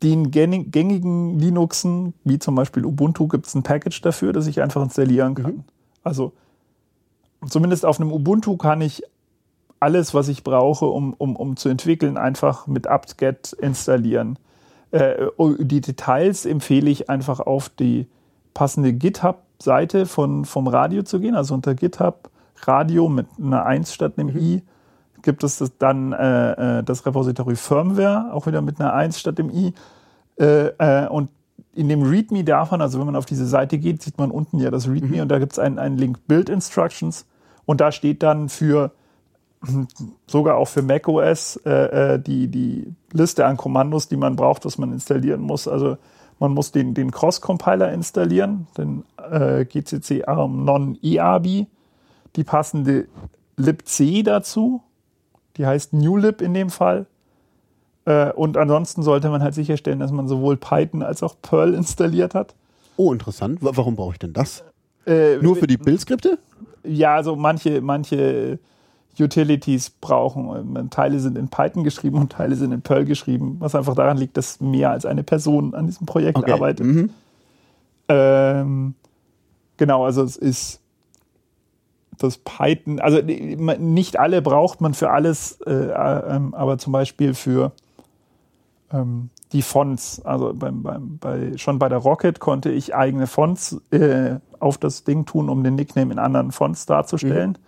den 0.02 0.30
gäng- 0.30 0.70
gängigen 0.70 1.38
Linuxen, 1.38 2.12
wie 2.24 2.38
zum 2.38 2.54
Beispiel 2.54 2.84
Ubuntu, 2.84 3.28
gibt 3.28 3.46
es 3.46 3.54
ein 3.54 3.62
Package 3.62 4.00
dafür, 4.02 4.32
das 4.32 4.46
ich 4.46 4.60
einfach 4.60 4.82
installieren 4.82 5.34
kann. 5.34 5.64
Also 6.02 6.32
zumindest 7.46 7.84
auf 7.84 8.00
einem 8.00 8.12
Ubuntu 8.12 8.56
kann 8.56 8.80
ich 8.80 9.02
alles, 9.80 10.14
was 10.14 10.28
ich 10.28 10.42
brauche, 10.42 10.86
um, 10.86 11.14
um, 11.14 11.36
um 11.36 11.56
zu 11.56 11.68
entwickeln, 11.68 12.16
einfach 12.16 12.66
mit 12.66 12.86
apt-get 12.86 13.52
installieren. 13.52 14.38
Äh, 14.90 15.26
die 15.58 15.80
Details 15.80 16.46
empfehle 16.46 16.90
ich 16.90 17.10
einfach 17.10 17.40
auf 17.40 17.68
die 17.68 18.06
passende 18.54 18.92
GitHub-Seite 18.92 20.06
von, 20.06 20.44
vom 20.44 20.66
Radio 20.66 21.02
zu 21.02 21.20
gehen, 21.20 21.34
also 21.34 21.54
unter 21.54 21.74
GitHub 21.74 22.30
Radio 22.62 23.08
mit 23.08 23.26
einer 23.38 23.66
1 23.66 23.92
statt 23.92 24.14
einem 24.16 24.34
I 24.36 24.62
gibt 25.26 25.44
es 25.44 25.58
das 25.58 25.76
dann 25.76 26.12
äh, 26.12 26.78
äh, 26.78 26.82
das 26.82 27.04
Repository 27.04 27.56
Firmware, 27.56 28.32
auch 28.32 28.46
wieder 28.46 28.62
mit 28.62 28.80
einer 28.80 28.94
1 28.94 29.18
statt 29.18 29.38
dem 29.38 29.50
I. 29.50 29.74
Äh, 30.38 30.68
äh, 30.78 31.08
und 31.08 31.30
in 31.76 31.88
dem 31.88 32.02
README 32.02 32.42
davon, 32.42 32.80
also 32.80 32.98
wenn 32.98 33.06
man 33.06 33.16
auf 33.16 33.26
diese 33.26 33.46
Seite 33.46 33.78
geht, 33.78 34.02
sieht 34.02 34.18
man 34.18 34.30
unten 34.30 34.58
ja 34.58 34.70
das 34.70 34.88
README 34.88 35.22
und 35.22 35.28
da 35.28 35.38
gibt 35.38 35.52
es 35.52 35.58
einen, 35.58 35.78
einen 35.78 35.98
Link 35.98 36.26
Build 36.26 36.48
Instructions 36.48 37.26
und 37.66 37.80
da 37.80 37.92
steht 37.92 38.22
dann 38.22 38.48
für 38.48 38.92
sogar 40.26 40.56
auch 40.56 40.68
für 40.68 40.82
macOS 40.82 41.56
äh, 41.66 42.14
äh, 42.14 42.18
die, 42.18 42.48
die 42.48 42.94
Liste 43.12 43.44
an 43.44 43.56
Kommandos, 43.56 44.08
die 44.08 44.16
man 44.16 44.36
braucht, 44.36 44.64
was 44.64 44.78
man 44.78 44.92
installieren 44.92 45.42
muss. 45.42 45.68
Also 45.68 45.98
man 46.38 46.52
muss 46.52 46.72
den, 46.72 46.94
den 46.94 47.10
Cross-Compiler 47.10 47.92
installieren, 47.92 48.66
den 48.76 49.04
äh, 49.30 49.64
GCC 49.64 50.24
ARM 50.26 50.64
Non-ERB, 50.64 51.66
die 52.36 52.44
passende 52.44 53.08
libc 53.56 54.24
dazu, 54.24 54.82
die 55.56 55.66
heißt 55.66 55.92
newlib 55.92 56.40
in 56.40 56.54
dem 56.54 56.70
Fall. 56.70 57.06
Äh, 58.06 58.32
und 58.32 58.56
ansonsten 58.56 59.02
sollte 59.02 59.28
man 59.28 59.42
halt 59.42 59.54
sicherstellen, 59.54 59.98
dass 59.98 60.12
man 60.12 60.28
sowohl 60.28 60.56
Python 60.56 61.02
als 61.02 61.22
auch 61.22 61.34
Perl 61.42 61.74
installiert 61.74 62.34
hat. 62.34 62.54
Oh, 62.96 63.12
interessant. 63.12 63.62
Wa- 63.62 63.72
Warum 63.74 63.96
brauche 63.96 64.12
ich 64.12 64.18
denn 64.18 64.32
das? 64.32 64.64
Äh, 65.06 65.36
Nur 65.38 65.56
für 65.56 65.66
die 65.66 65.76
Bildsskripte? 65.76 66.38
Ja, 66.84 67.16
also 67.16 67.36
manche, 67.36 67.80
manche 67.80 68.58
Utilities 69.18 69.90
brauchen, 69.90 70.76
äh, 70.76 70.88
Teile 70.88 71.18
sind 71.20 71.36
in 71.36 71.48
Python 71.48 71.84
geschrieben 71.84 72.18
und 72.18 72.32
Teile 72.32 72.54
sind 72.54 72.72
in 72.72 72.80
Perl 72.82 73.04
geschrieben, 73.04 73.56
was 73.58 73.74
einfach 73.74 73.94
daran 73.94 74.16
liegt, 74.18 74.36
dass 74.36 74.60
mehr 74.60 74.90
als 74.90 75.04
eine 75.04 75.22
Person 75.22 75.74
an 75.74 75.86
diesem 75.86 76.06
Projekt 76.06 76.48
arbeitet. 76.48 76.86
Mhm. 76.86 77.10
Ähm, 78.08 78.94
genau, 79.76 80.04
also 80.04 80.22
es 80.22 80.36
ist 80.36 80.80
das 82.18 82.38
Python, 82.38 83.00
also 83.00 83.18
äh, 83.18 83.56
nicht 83.78 84.18
alle 84.18 84.40
braucht 84.42 84.80
man 84.80 84.94
für 84.94 85.10
alles, 85.10 85.60
äh, 85.66 85.72
ähm, 85.72 86.54
aber 86.54 86.78
zum 86.78 86.92
Beispiel 86.92 87.34
für 87.34 87.72
ähm, 88.92 89.30
die 89.52 89.62
Fonts. 89.62 90.20
Also 90.24 90.52
beim, 90.54 90.82
beim, 90.82 91.18
bei, 91.18 91.56
schon 91.56 91.78
bei 91.78 91.88
der 91.88 91.98
Rocket 91.98 92.40
konnte 92.40 92.70
ich 92.70 92.94
eigene 92.94 93.26
Fonts 93.26 93.80
äh, 93.90 94.36
auf 94.58 94.78
das 94.78 95.04
Ding 95.04 95.26
tun, 95.26 95.48
um 95.48 95.62
den 95.64 95.74
Nickname 95.74 96.12
in 96.12 96.18
anderen 96.18 96.52
Fonts 96.52 96.86
darzustellen. 96.86 97.58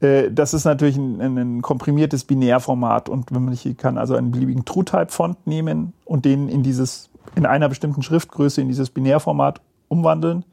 Mhm. 0.00 0.06
Äh, 0.06 0.30
das 0.30 0.54
ist 0.54 0.64
natürlich 0.64 0.96
ein, 0.96 1.20
ein, 1.20 1.62
komprimiertes 1.62 2.24
Binärformat 2.24 3.08
und 3.08 3.34
wenn 3.34 3.44
man 3.44 3.76
kann 3.76 3.98
also 3.98 4.14
einen 4.14 4.30
beliebigen 4.30 4.64
TrueType-Font 4.64 5.46
nehmen 5.46 5.92
und 6.04 6.24
den 6.24 6.48
in 6.48 6.62
dieses 6.62 7.10
in 7.34 7.46
einer 7.46 7.68
bestimmten 7.68 8.02
Schriftgröße 8.02 8.60
in 8.60 8.68
dieses 8.68 8.90
Binärformat 8.90 9.60
umwandeln 9.88 10.44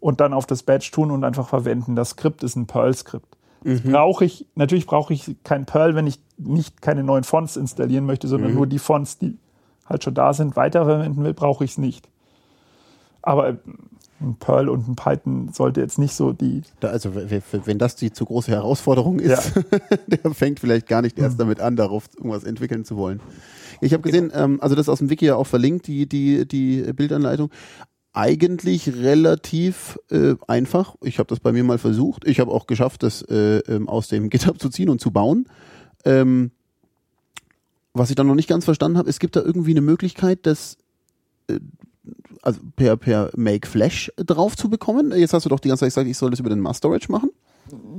und 0.00 0.20
dann 0.20 0.32
auf 0.32 0.46
das 0.46 0.62
Badge 0.62 0.90
tun 0.92 1.10
und 1.10 1.24
einfach 1.24 1.48
verwenden. 1.48 1.94
Das 1.96 2.10
Skript 2.10 2.42
ist 2.42 2.56
ein 2.56 2.66
Perl-Skript. 2.66 3.36
Mhm. 3.64 3.92
Brauche 3.92 4.24
ich, 4.24 4.46
natürlich 4.54 4.86
brauche 4.86 5.12
ich 5.12 5.36
kein 5.44 5.66
Perl, 5.66 5.94
wenn 5.94 6.06
ich 6.06 6.18
nicht 6.38 6.82
keine 6.82 7.04
neuen 7.04 7.24
Fonts 7.24 7.56
installieren 7.56 8.06
möchte, 8.06 8.28
sondern 8.28 8.50
mhm. 8.50 8.56
nur 8.56 8.66
die 8.66 8.78
Fonts, 8.78 9.18
die 9.18 9.38
halt 9.86 10.04
schon 10.04 10.14
da 10.14 10.32
sind, 10.32 10.56
weiterverwenden 10.56 11.22
will, 11.24 11.34
brauche 11.34 11.64
ich 11.64 11.72
es 11.72 11.78
nicht. 11.78 12.08
Aber 13.22 13.56
ein 14.20 14.36
Perl 14.36 14.68
und 14.68 14.88
ein 14.88 14.96
Python 14.96 15.50
sollte 15.52 15.80
jetzt 15.80 15.98
nicht 15.98 16.14
so 16.14 16.32
die. 16.32 16.62
Da 16.80 16.88
also 16.88 17.10
wenn 17.14 17.78
das 17.78 17.96
die 17.96 18.12
zu 18.12 18.24
große 18.24 18.50
Herausforderung 18.50 19.18
ist, 19.18 19.54
ja. 19.54 19.96
der 20.06 20.32
fängt 20.32 20.60
vielleicht 20.60 20.86
gar 20.86 21.02
nicht 21.02 21.18
erst 21.18 21.36
mhm. 21.36 21.40
damit 21.40 21.60
an, 21.60 21.76
darauf 21.76 22.08
irgendwas 22.16 22.44
entwickeln 22.44 22.84
zu 22.84 22.96
wollen. 22.96 23.20
Ich 23.80 23.92
habe 23.92 24.02
gesehen, 24.02 24.30
ähm, 24.34 24.60
also 24.60 24.76
das 24.76 24.84
ist 24.84 24.88
aus 24.88 25.00
dem 25.00 25.10
Wiki 25.10 25.26
ja 25.26 25.36
auch 25.36 25.46
verlinkt, 25.46 25.86
die, 25.88 26.08
die, 26.08 26.46
die 26.46 26.92
Bildanleitung 26.92 27.50
eigentlich 28.12 28.94
relativ 28.94 29.98
äh, 30.10 30.34
einfach. 30.46 30.96
Ich 31.02 31.18
habe 31.18 31.28
das 31.28 31.40
bei 31.40 31.52
mir 31.52 31.64
mal 31.64 31.78
versucht. 31.78 32.26
Ich 32.26 32.40
habe 32.40 32.50
auch 32.50 32.66
geschafft, 32.66 33.02
das 33.02 33.22
äh, 33.22 33.58
ähm, 33.60 33.88
aus 33.88 34.08
dem 34.08 34.30
GitHub 34.30 34.60
zu 34.60 34.68
ziehen 34.68 34.88
und 34.88 35.00
zu 35.00 35.10
bauen. 35.10 35.48
Ähm, 36.04 36.50
was 37.94 38.10
ich 38.10 38.16
dann 38.16 38.26
noch 38.26 38.34
nicht 38.34 38.48
ganz 38.48 38.64
verstanden 38.64 38.98
habe, 38.98 39.08
es 39.08 39.18
gibt 39.18 39.36
da 39.36 39.40
irgendwie 39.40 39.72
eine 39.72 39.80
Möglichkeit, 39.80 40.40
das 40.42 40.78
äh, 41.48 41.58
also 42.42 42.60
per, 42.76 42.96
per 42.96 43.30
Make 43.36 43.68
Flash 43.68 44.12
drauf 44.16 44.56
zu 44.56 44.68
bekommen. 44.68 45.12
Jetzt 45.16 45.32
hast 45.32 45.44
du 45.44 45.48
doch 45.48 45.60
die 45.60 45.68
ganze 45.68 45.80
Zeit 45.80 45.90
gesagt, 45.90 46.08
ich 46.08 46.18
soll 46.18 46.30
das 46.30 46.40
über 46.40 46.50
den 46.50 46.60
Mass 46.60 46.78
Storage 46.78 47.10
machen. 47.10 47.30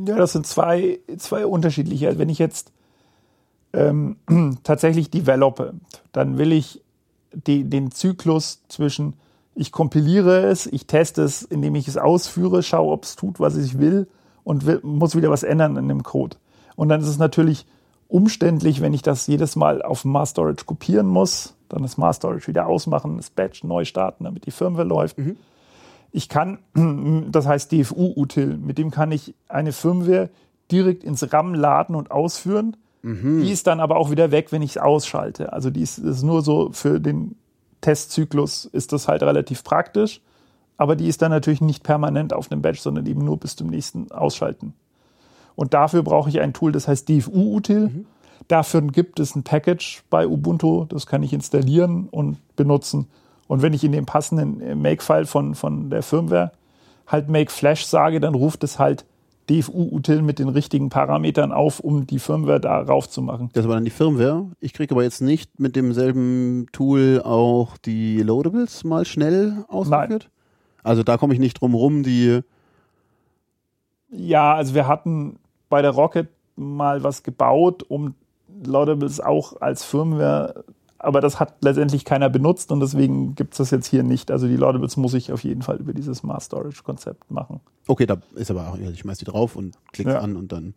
Ja, 0.06 0.18
das 0.18 0.34
sind 0.34 0.46
zwei, 0.46 1.00
zwei 1.18 1.46
unterschiedliche. 1.46 2.18
Wenn 2.18 2.30
ich 2.30 2.40
jetzt 2.40 2.72
ähm, 3.72 4.18
tatsächlich 4.64 5.10
develope, 5.10 5.74
dann 6.12 6.38
will 6.38 6.52
ich 6.52 6.82
die, 7.32 7.64
den 7.64 7.92
Zyklus 7.92 8.62
zwischen 8.68 9.16
ich 9.56 9.72
kompiliere 9.72 10.46
es, 10.46 10.66
ich 10.66 10.88
teste 10.88 11.24
es, 11.24 11.44
indem 11.44 11.76
ich 11.76 11.88
es 11.88 11.98
ausführe, 11.98 12.64
schaue, 12.64 12.92
ob 12.92 13.04
es 13.04 13.16
tut, 13.16 13.40
was 13.40 13.56
ich 13.56 13.78
will 13.80 14.08
und 14.44 14.66
will, 14.66 14.80
muss 14.84 15.16
wieder 15.16 15.30
was 15.30 15.44
ändern 15.44 15.78
in 15.78 15.88
dem 15.88 16.04
Code. 16.04 16.38
Und 16.76 16.90
dann 16.90 17.02
ist 17.02 17.08
es 17.08 17.20
natürlich 17.20 17.66
umständlich, 18.08 18.82
wenn 18.82 18.94
ich 18.94 19.02
das 19.02 19.28
jedes 19.28 19.56
Mal 19.56 19.82
auf 19.82 20.06
Mass 20.06 20.32
Storage 20.32 20.66
kopieren 20.66 21.08
muss, 21.08 21.56
dann 21.70 21.84
das 21.84 21.98
Mass 21.98 22.18
Storage 22.18 22.48
wieder 22.48 22.68
ausmachen, 22.68 23.18
das 23.18 23.30
Batch 23.30 23.64
neu 23.64 23.86
starten, 23.86 24.24
damit 24.24 24.46
die 24.46 24.52
Firmware 24.52 24.88
läuft. 24.88 25.18
Mhm. 25.18 25.38
Ich 26.12 26.30
kann, 26.30 26.60
das 27.32 27.48
heißt 27.48 27.72
DFU-Util, 27.72 28.58
mit 28.58 28.78
dem 28.78 28.92
kann 28.92 29.12
ich 29.12 29.36
eine 29.50 29.72
Firmware 29.72 30.30
direkt 30.72 31.04
ins 31.04 31.32
RAM 31.32 31.54
laden 31.54 31.96
und 31.96 32.12
ausführen. 32.12 32.78
Mhm. 33.02 33.42
Die 33.42 33.52
ist 33.52 33.68
dann 33.68 33.80
aber 33.80 33.98
auch 33.98 34.12
wieder 34.12 34.32
weg, 34.32 34.52
wenn 34.52 34.62
ich 34.62 34.72
es 34.72 34.78
ausschalte. 34.78 35.54
Also 35.54 35.70
die 35.70 35.82
ist, 35.82 35.98
ist 35.98 36.24
nur 36.24 36.42
so 36.42 36.70
für 36.72 37.00
den 37.00 37.36
Testzyklus 37.84 38.66
ist 38.66 38.94
das 38.94 39.08
halt 39.08 39.22
relativ 39.22 39.64
praktisch, 39.64 40.22
aber 40.78 40.96
die 40.96 41.08
ist 41.08 41.22
dann 41.22 41.32
natürlich 41.32 41.62
nicht 41.62 41.84
permanent 41.84 42.34
auf 42.34 42.48
dem 42.48 42.62
Batch, 42.64 42.80
sondern 42.80 43.06
eben 43.06 43.24
nur 43.24 43.38
bis 43.38 43.56
zum 43.56 43.68
nächsten 43.68 44.12
Ausschalten. 44.12 44.74
Und 45.56 45.76
dafür 45.76 46.02
brauche 46.02 46.30
ich 46.30 46.42
ein 46.42 46.54
Tool, 46.54 46.72
das 46.72 46.88
heißt 46.88 47.08
DFU-Util. 47.08 47.90
Mhm. 47.90 48.06
Dafür 48.48 48.82
gibt 48.82 49.20
es 49.20 49.36
ein 49.36 49.44
Package 49.44 50.04
bei 50.10 50.28
Ubuntu, 50.28 50.86
das 50.86 51.06
kann 51.06 51.22
ich 51.22 51.32
installieren 51.32 52.08
und 52.10 52.38
benutzen. 52.56 53.08
Und 53.48 53.62
wenn 53.62 53.74
ich 53.74 53.84
in 53.84 53.92
dem 53.92 54.06
passenden 54.06 54.82
Make-File 54.82 55.26
von, 55.26 55.54
von 55.54 55.90
der 55.90 56.02
Firmware 56.02 56.52
halt 57.06 57.30
Make 57.30 57.52
Flash 57.52 57.86
sage, 57.86 58.20
dann 58.20 58.34
ruft 58.34 58.64
es 58.64 58.80
halt 58.80 59.06
DFU-Util 59.50 60.22
mit 60.22 60.40
den 60.40 60.50
richtigen 60.50 60.90
Parametern 60.90 61.52
auf, 61.52 61.80
um 61.80 62.08
die 62.08 62.20
Firmware 62.20 62.60
darauf 62.60 63.10
zu 63.10 63.22
machen. 63.22 63.50
Das 63.54 63.68
war 63.68 63.76
dann 63.76 63.86
die 63.86 63.92
Firmware. 63.92 64.48
Ich 64.60 64.74
kriege 64.74 64.94
aber 64.94 65.04
jetzt 65.04 65.22
nicht 65.22 65.60
mit 65.60 65.76
demselben 65.76 66.68
Tool 66.72 67.22
auch 67.24 67.78
die 67.78 68.22
Loadables 68.22 68.84
mal 68.84 69.06
schnell 69.06 69.66
ausgeführt. 69.68 70.10
Nein. 70.10 70.30
Also 70.84 71.04
da 71.04 71.18
komme 71.18 71.34
ich 71.34 71.40
nicht 71.40 71.60
drum 71.60 71.74
rum, 71.74 72.04
die. 72.04 72.42
Ja, 74.10 74.54
also 74.54 74.76
wir 74.76 74.88
hatten 74.88 75.40
bei 75.70 75.82
der 75.82 75.92
Rocket 75.92 76.30
mal 76.56 77.04
was 77.04 77.24
gebaut, 77.24 77.84
um 77.84 78.16
Loadables 78.66 79.20
auch 79.20 79.60
als 79.62 79.84
Firmware 79.84 80.64
aber 81.04 81.22
das 81.22 81.40
hat 81.40 81.56
letztendlich 81.62 82.06
keiner 82.06 82.30
benutzt 82.30 82.72
und 82.72 82.80
deswegen 82.80 83.36
gibt 83.36 83.54
es 83.54 83.58
das 83.58 83.72
jetzt 83.72 83.88
hier 83.88 84.04
nicht. 84.04 84.32
Also 84.32 84.48
die 84.48 84.56
Laudables 84.56 84.96
muss 84.98 85.14
ich 85.14 85.32
auf 85.32 85.44
jeden 85.44 85.62
Fall 85.62 85.78
über 85.78 85.94
dieses 85.94 86.24
Mass 86.24 86.46
Storage 86.46 86.82
Konzept 86.84 87.30
machen. 87.30 87.60
Okay, 87.88 88.06
da 88.06 88.18
ist 88.36 88.50
aber 88.50 88.70
auch, 88.70 88.78
ich 88.78 89.00
schmeiß 89.00 89.18
die 89.18 89.26
drauf 89.26 89.56
und 89.56 89.76
klicke 89.92 90.12
ja. 90.12 90.20
an 90.20 90.36
und 90.36 90.52
dann 90.52 90.74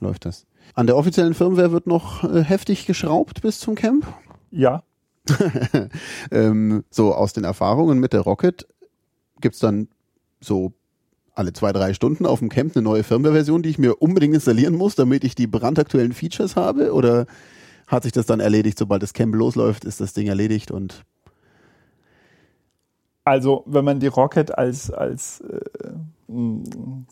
läuft 0.00 0.24
das. 0.24 0.46
An 0.74 0.86
der 0.86 0.96
offiziellen 0.96 1.34
Firmware 1.34 1.70
wird 1.70 1.86
noch 1.86 2.24
äh, 2.24 2.42
heftig 2.42 2.86
geschraubt 2.86 3.42
bis 3.42 3.60
zum 3.60 3.76
Camp? 3.76 4.06
Ja. 4.50 4.82
ähm, 6.30 6.84
so 6.90 7.14
aus 7.14 7.32
den 7.32 7.44
Erfahrungen 7.44 7.98
mit 7.98 8.12
der 8.12 8.20
Rocket 8.20 8.66
gibt 9.40 9.54
es 9.54 9.60
dann 9.60 9.88
so 10.40 10.72
alle 11.34 11.52
zwei, 11.52 11.72
drei 11.72 11.94
Stunden 11.94 12.26
auf 12.26 12.40
dem 12.40 12.48
Camp 12.48 12.76
eine 12.76 12.82
neue 12.82 13.04
Firmware-Version, 13.04 13.62
die 13.62 13.68
ich 13.70 13.78
mir 13.78 14.02
unbedingt 14.02 14.34
installieren 14.34 14.74
muss, 14.74 14.94
damit 14.94 15.24
ich 15.24 15.34
die 15.34 15.46
brandaktuellen 15.46 16.12
Features 16.12 16.56
habe? 16.56 16.92
Oder 16.92 17.26
hat 17.86 18.02
sich 18.04 18.12
das 18.12 18.26
dann 18.26 18.40
erledigt, 18.40 18.78
sobald 18.78 19.02
das 19.02 19.12
Camp 19.12 19.34
losläuft, 19.34 19.84
ist 19.84 20.00
das 20.00 20.12
Ding 20.12 20.26
erledigt 20.26 20.70
und 20.70 21.04
also, 23.24 23.62
wenn 23.66 23.86
man 23.86 24.00
die 24.00 24.06
Rocket 24.06 24.56
als, 24.56 24.90
als 24.90 25.40
äh, 25.40 25.60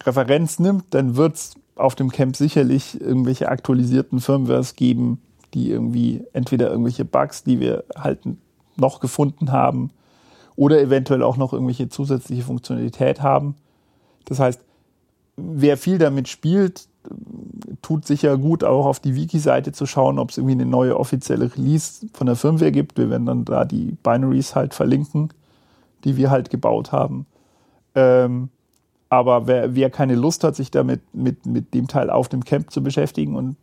Referenz 0.05 0.59
nimmt, 0.59 0.85
dann 0.91 1.17
wird 1.17 1.37
es 1.37 1.55
auf 1.75 1.95
dem 1.95 2.11
Camp 2.11 2.37
sicherlich 2.37 3.01
irgendwelche 3.01 3.49
aktualisierten 3.49 4.21
Firmwares 4.21 4.77
geben, 4.77 5.23
die 5.55 5.71
irgendwie 5.71 6.23
entweder 6.35 6.71
irgendwelche 6.71 7.07
Bugs, 7.07 7.45
die 7.45 7.61
wir 7.61 7.85
halt 7.97 8.21
noch 8.77 9.01
gefunden 9.01 9.53
haben, 9.53 9.91
oder 10.55 10.81
eventuell 10.81 11.23
auch 11.23 11.39
noch 11.39 11.55
irgendwelche 11.55 11.89
zusätzliche 11.89 12.43
Funktionalität 12.43 13.23
haben. 13.23 13.57
Das 14.27 14.39
heißt, 14.39 14.61
wer 15.37 15.79
viel 15.79 15.97
damit 15.97 16.29
spielt, 16.29 16.89
tut 17.83 18.07
sicher 18.07 18.39
gut, 18.39 18.65
auch 18.65 18.87
auf 18.87 19.01
die 19.01 19.15
Wiki-Seite 19.17 19.73
zu 19.73 19.87
schauen, 19.87 20.19
ob 20.19 20.31
es 20.31 20.39
irgendwie 20.39 20.55
eine 20.55 20.67
neue 20.67 20.99
offizielle 20.99 21.55
Release 21.55 22.07
von 22.13 22.27
der 22.27 22.37
Firmware 22.37 22.73
gibt. 22.73 22.97
Wir 22.97 23.11
werden 23.11 23.27
dann 23.27 23.45
da 23.45 23.65
die 23.65 23.97
Binaries 24.03 24.55
halt 24.55 24.73
verlinken, 24.73 25.31
die 26.05 26.17
wir 26.17 26.31
halt 26.31 26.49
gebaut 26.49 26.93
haben. 26.93 27.27
Ähm, 27.95 28.49
aber 29.09 29.47
wer, 29.47 29.75
wer 29.75 29.91
keine 29.91 30.15
Lust 30.15 30.45
hat, 30.45 30.57
sich 30.57 30.71
damit 30.71 31.03
mit, 31.13 31.45
mit 31.45 31.75
dem 31.75 31.89
Teil 31.89 32.09
auf 32.09 32.29
dem 32.29 32.45
Camp 32.45 32.71
zu 32.71 32.83
beschäftigen 32.83 33.35
und 33.35 33.57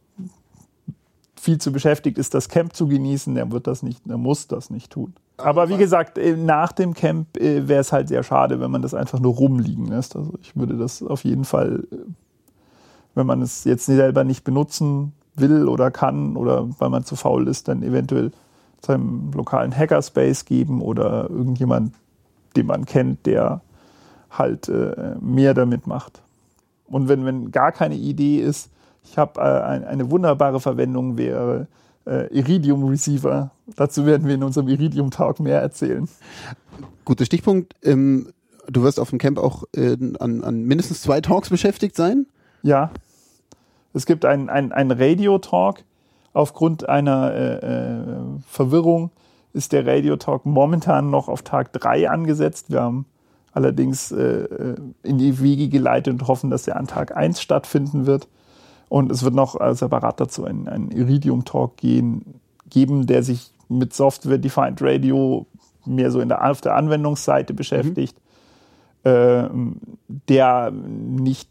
viel 1.39 1.57
zu 1.57 1.71
beschäftigt 1.71 2.17
ist, 2.17 2.33
das 2.33 2.49
Camp 2.49 2.75
zu 2.75 2.87
genießen, 2.87 3.33
der 3.33 3.51
wird 3.51 3.65
das 3.65 3.81
nicht, 3.81 4.01
der 4.05 4.17
muss 4.17 4.47
das 4.47 4.69
nicht 4.69 4.91
tun. 4.91 5.13
Aber 5.37 5.69
wie 5.69 5.77
gesagt, 5.77 6.17
äh, 6.17 6.35
nach 6.35 6.73
dem 6.73 6.93
Camp 6.93 7.37
äh, 7.37 7.67
wäre 7.67 7.79
es 7.79 7.93
halt 7.93 8.09
sehr 8.09 8.23
schade, 8.23 8.59
wenn 8.59 8.69
man 8.69 8.81
das 8.81 8.93
einfach 8.93 9.19
nur 9.19 9.35
rumliegen 9.35 9.87
lässt. 9.87 10.17
Also 10.17 10.33
ich 10.41 10.55
würde 10.55 10.75
das 10.75 11.01
auf 11.01 11.23
jeden 11.23 11.45
Fall 11.45 11.87
äh, 11.91 11.95
wenn 13.15 13.25
man 13.25 13.41
es 13.41 13.63
jetzt 13.63 13.85
selber 13.85 14.23
nicht 14.23 14.43
benutzen 14.43 15.13
will 15.35 15.67
oder 15.67 15.91
kann 15.91 16.35
oder 16.35 16.67
weil 16.79 16.89
man 16.89 17.05
zu 17.05 17.15
faul 17.15 17.47
ist, 17.47 17.67
dann 17.67 17.83
eventuell 17.83 18.31
seinem 18.81 19.31
lokalen 19.33 19.75
Hackerspace 19.75 20.45
geben 20.45 20.81
oder 20.81 21.29
irgendjemand, 21.29 21.93
den 22.55 22.65
man 22.65 22.85
kennt, 22.85 23.25
der 23.25 23.61
halt 24.29 24.69
äh, 24.69 25.15
mehr 25.21 25.53
damit 25.53 25.87
macht. 25.87 26.21
Und 26.87 27.07
wenn, 27.07 27.25
wenn 27.25 27.51
gar 27.51 27.71
keine 27.71 27.95
Idee 27.95 28.39
ist, 28.39 28.69
ich 29.03 29.17
habe 29.17 29.39
äh, 29.39 29.43
ein, 29.43 29.83
eine 29.83 30.11
wunderbare 30.11 30.59
Verwendung 30.59 31.17
wäre 31.17 31.67
äh, 32.05 32.27
Iridium 32.35 32.83
Receiver. 32.85 33.51
Dazu 33.75 34.05
werden 34.05 34.27
wir 34.27 34.35
in 34.35 34.43
unserem 34.43 34.67
Iridium 34.67 35.11
Talk 35.11 35.39
mehr 35.39 35.61
erzählen. 35.61 36.07
Guter 37.05 37.25
Stichpunkt. 37.25 37.75
Ähm, 37.83 38.29
du 38.67 38.83
wirst 38.83 38.99
auf 38.99 39.09
dem 39.09 39.19
Camp 39.19 39.37
auch 39.37 39.63
äh, 39.75 39.97
an, 40.19 40.43
an 40.43 40.63
mindestens 40.63 41.01
zwei 41.01 41.21
Talks 41.21 41.49
beschäftigt 41.49 41.95
sein. 41.95 42.27
Ja. 42.61 42.91
Es 43.93 44.05
gibt 44.05 44.25
einen 44.25 44.49
ein 44.49 44.91
Radio-Talk. 44.91 45.83
Aufgrund 46.33 46.87
einer 46.87 47.33
äh, 47.33 47.55
äh, 47.55 48.03
Verwirrung 48.47 49.09
ist 49.53 49.71
der 49.71 49.85
Radio-Talk 49.85 50.45
momentan 50.45 51.09
noch 51.09 51.27
auf 51.27 51.41
Tag 51.41 51.73
3 51.73 52.09
angesetzt. 52.09 52.69
Wir 52.69 52.81
haben 52.81 53.05
allerdings 53.51 54.11
äh, 54.11 54.43
äh, 54.43 54.75
in 55.01 55.17
die 55.17 55.41
Wege 55.41 55.69
geleitet 55.69 56.13
und 56.13 56.27
hoffen, 56.27 56.51
dass 56.51 56.67
er 56.67 56.77
an 56.77 56.85
Tag 56.85 57.17
1 57.17 57.41
stattfinden 57.41 58.05
wird. 58.05 58.27
Und 58.89 59.11
es 59.11 59.23
wird 59.23 59.35
noch 59.35 59.55
separat 59.75 60.19
dazu 60.19 60.45
einen, 60.45 60.67
einen 60.67 60.91
Iridium-Talk 60.91 61.77
geben, 61.77 63.05
der 63.05 63.23
sich 63.23 63.51
mit 63.67 63.93
Software-Defined 63.93 64.81
Radio 64.81 65.45
mehr 65.85 66.11
so 66.11 66.19
in 66.19 66.29
der, 66.29 66.49
auf 66.49 66.61
der 66.61 66.75
Anwendungsseite 66.75 67.53
beschäftigt, 67.53 68.17
mhm. 69.03 69.09
äh, 69.09 69.49
der 70.27 70.71
nicht 70.71 71.49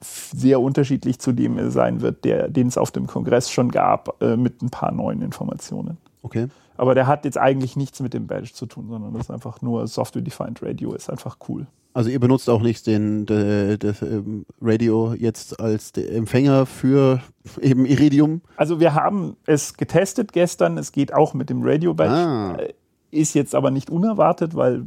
sehr 0.00 0.60
unterschiedlich 0.60 1.18
zu 1.18 1.32
dem 1.32 1.70
sein 1.70 2.00
wird, 2.00 2.24
der, 2.24 2.48
den 2.48 2.68
es 2.68 2.78
auf 2.78 2.90
dem 2.90 3.06
Kongress 3.06 3.50
schon 3.50 3.70
gab, 3.70 4.20
äh, 4.22 4.36
mit 4.36 4.62
ein 4.62 4.70
paar 4.70 4.92
neuen 4.92 5.22
Informationen. 5.22 5.98
Okay. 6.22 6.48
Aber 6.76 6.94
der 6.94 7.08
hat 7.08 7.24
jetzt 7.24 7.36
eigentlich 7.36 7.76
nichts 7.76 8.00
mit 8.00 8.14
dem 8.14 8.28
Badge 8.28 8.52
zu 8.52 8.66
tun, 8.66 8.86
sondern 8.88 9.12
das 9.12 9.22
ist 9.22 9.30
einfach 9.30 9.60
nur 9.62 9.86
Software-Defined 9.88 10.62
Radio, 10.62 10.94
ist 10.94 11.10
einfach 11.10 11.36
cool. 11.48 11.66
Also 11.92 12.10
ihr 12.10 12.20
benutzt 12.20 12.48
auch 12.48 12.62
nicht 12.62 12.86
den, 12.86 13.26
de, 13.26 13.76
das 13.76 14.02
ähm, 14.02 14.46
Radio 14.60 15.14
jetzt 15.14 15.58
als 15.58 15.90
Empfänger 15.92 16.66
für 16.66 17.20
eben 17.60 17.84
Iridium? 17.86 18.42
Also 18.56 18.78
wir 18.78 18.94
haben 18.94 19.36
es 19.46 19.74
getestet 19.74 20.32
gestern, 20.32 20.78
es 20.78 20.92
geht 20.92 21.12
auch 21.12 21.34
mit 21.34 21.50
dem 21.50 21.62
Radio-Badge, 21.64 22.14
ah. 22.14 22.56
Äh, 22.56 22.74
ist 23.10 23.34
jetzt 23.34 23.56
aber 23.56 23.72
nicht 23.72 23.90
unerwartet, 23.90 24.54
weil 24.54 24.86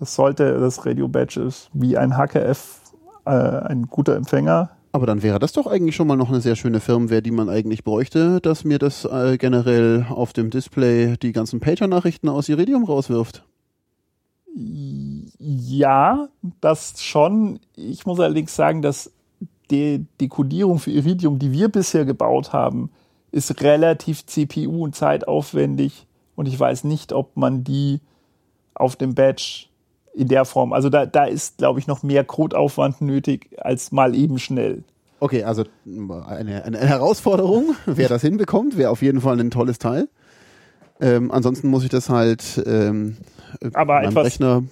das 0.00 0.16
sollte, 0.16 0.58
das 0.58 0.84
Radio-Badge 0.84 1.42
ist 1.42 1.70
wie 1.72 1.96
ein 1.96 2.16
HKF 2.16 2.80
äh, 3.24 3.30
ein 3.30 3.86
guter 3.88 4.16
Empfänger 4.16 4.70
aber 4.94 5.06
dann 5.06 5.24
wäre 5.24 5.40
das 5.40 5.52
doch 5.52 5.66
eigentlich 5.66 5.96
schon 5.96 6.06
mal 6.06 6.14
noch 6.14 6.28
eine 6.28 6.40
sehr 6.40 6.54
schöne 6.54 6.78
Firmware, 6.78 7.20
die 7.20 7.32
man 7.32 7.48
eigentlich 7.48 7.82
bräuchte, 7.82 8.40
dass 8.40 8.62
mir 8.62 8.78
das 8.78 9.04
äh, 9.04 9.38
generell 9.38 10.06
auf 10.08 10.32
dem 10.32 10.50
Display 10.50 11.16
die 11.16 11.32
ganzen 11.32 11.58
Pager-Nachrichten 11.58 12.28
aus 12.28 12.48
Iridium 12.48 12.84
rauswirft. 12.84 13.42
Ja, 14.54 16.28
das 16.60 17.02
schon. 17.02 17.58
Ich 17.74 18.06
muss 18.06 18.20
allerdings 18.20 18.54
sagen, 18.54 18.82
dass 18.82 19.10
die, 19.72 20.06
die 20.20 20.28
Codierung 20.28 20.78
für 20.78 20.92
Iridium, 20.92 21.40
die 21.40 21.50
wir 21.50 21.70
bisher 21.70 22.04
gebaut 22.04 22.52
haben, 22.52 22.92
ist 23.32 23.62
relativ 23.62 24.20
CPU- 24.20 24.84
und 24.84 24.94
zeitaufwendig. 24.94 26.06
Und 26.36 26.46
ich 26.46 26.60
weiß 26.60 26.84
nicht, 26.84 27.12
ob 27.12 27.36
man 27.36 27.64
die 27.64 28.00
auf 28.74 28.94
dem 28.94 29.16
Badge 29.16 29.66
in 30.14 30.28
der 30.28 30.44
Form. 30.44 30.72
Also 30.72 30.88
da, 30.88 31.06
da 31.06 31.24
ist, 31.24 31.58
glaube 31.58 31.80
ich, 31.80 31.86
noch 31.86 32.02
mehr 32.02 32.24
Codeaufwand 32.24 33.00
nötig 33.00 33.50
als 33.58 33.92
mal 33.92 34.14
eben 34.14 34.38
schnell. 34.38 34.84
Okay, 35.20 35.44
also 35.44 35.64
eine, 36.26 36.64
eine 36.64 36.78
Herausforderung. 36.78 37.74
Wer 37.86 38.08
das 38.08 38.22
hinbekommt, 38.22 38.76
wäre 38.76 38.90
auf 38.90 39.02
jeden 39.02 39.20
Fall 39.20 39.40
ein 39.40 39.50
tolles 39.50 39.78
Teil. 39.78 40.08
Ähm, 41.00 41.30
ansonsten 41.30 41.68
muss 41.68 41.82
ich 41.82 41.90
das 41.90 42.08
halt 42.08 42.62
ähm, 42.66 43.16
Aber 43.72 44.02
meinem 44.02 44.16
Rechner 44.16 44.62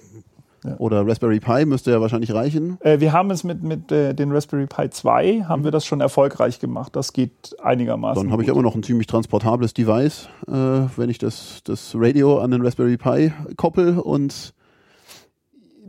ja. 0.63 0.75
oder 0.77 1.05
Raspberry 1.05 1.39
Pi 1.39 1.65
müsste 1.65 1.91
ja 1.91 1.99
wahrscheinlich 1.99 2.33
reichen. 2.33 2.77
Äh, 2.81 2.99
wir 2.99 3.11
haben 3.11 3.31
es 3.31 3.43
mit, 3.43 3.63
mit 3.63 3.91
äh, 3.91 4.13
den 4.13 4.31
Raspberry 4.31 4.67
Pi 4.67 4.89
2 4.89 5.45
haben 5.47 5.61
mhm. 5.61 5.63
wir 5.65 5.71
das 5.71 5.85
schon 5.85 6.01
erfolgreich 6.01 6.59
gemacht. 6.59 6.95
Das 6.95 7.13
geht 7.13 7.55
einigermaßen. 7.61 8.23
Dann 8.23 8.31
habe 8.31 8.43
ich 8.43 8.49
immer 8.49 8.61
noch 8.61 8.75
ein 8.75 8.83
ziemlich 8.83 9.07
transportables 9.07 9.73
Device, 9.73 10.29
äh, 10.47 10.51
wenn 10.51 11.09
ich 11.09 11.17
das, 11.17 11.61
das 11.63 11.93
Radio 11.95 12.39
an 12.39 12.51
den 12.51 12.61
Raspberry 12.61 12.97
Pi 12.97 13.33
koppel 13.57 13.99
und 13.99 14.53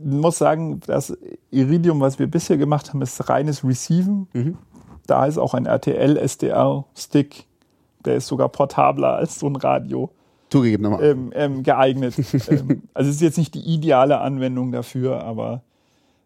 muss 0.05 0.37
sagen, 0.37 0.79
das 0.85 1.17
Iridium, 1.51 1.99
was 1.99 2.19
wir 2.19 2.27
bisher 2.27 2.57
gemacht 2.57 2.89
haben, 2.89 3.01
ist 3.01 3.27
reines 3.29 3.63
Receiven. 3.63 4.27
Mhm. 4.33 4.57
Da 5.07 5.25
ist 5.25 5.37
auch 5.37 5.53
ein 5.53 5.65
RTL-SDR-Stick, 5.65 7.45
der 8.05 8.15
ist 8.15 8.27
sogar 8.27 8.49
portabler 8.49 9.15
als 9.15 9.39
so 9.39 9.47
ein 9.47 9.55
Radio. 9.55 10.11
Zugegebenermaßen. 10.49 11.05
Ähm, 11.05 11.31
ähm, 11.33 11.63
geeignet. 11.63 12.15
ähm, 12.49 12.83
also 12.93 13.09
es 13.09 13.17
ist 13.17 13.21
jetzt 13.21 13.37
nicht 13.37 13.55
die 13.55 13.61
ideale 13.73 14.19
Anwendung 14.19 14.71
dafür, 14.71 15.23
aber. 15.23 15.63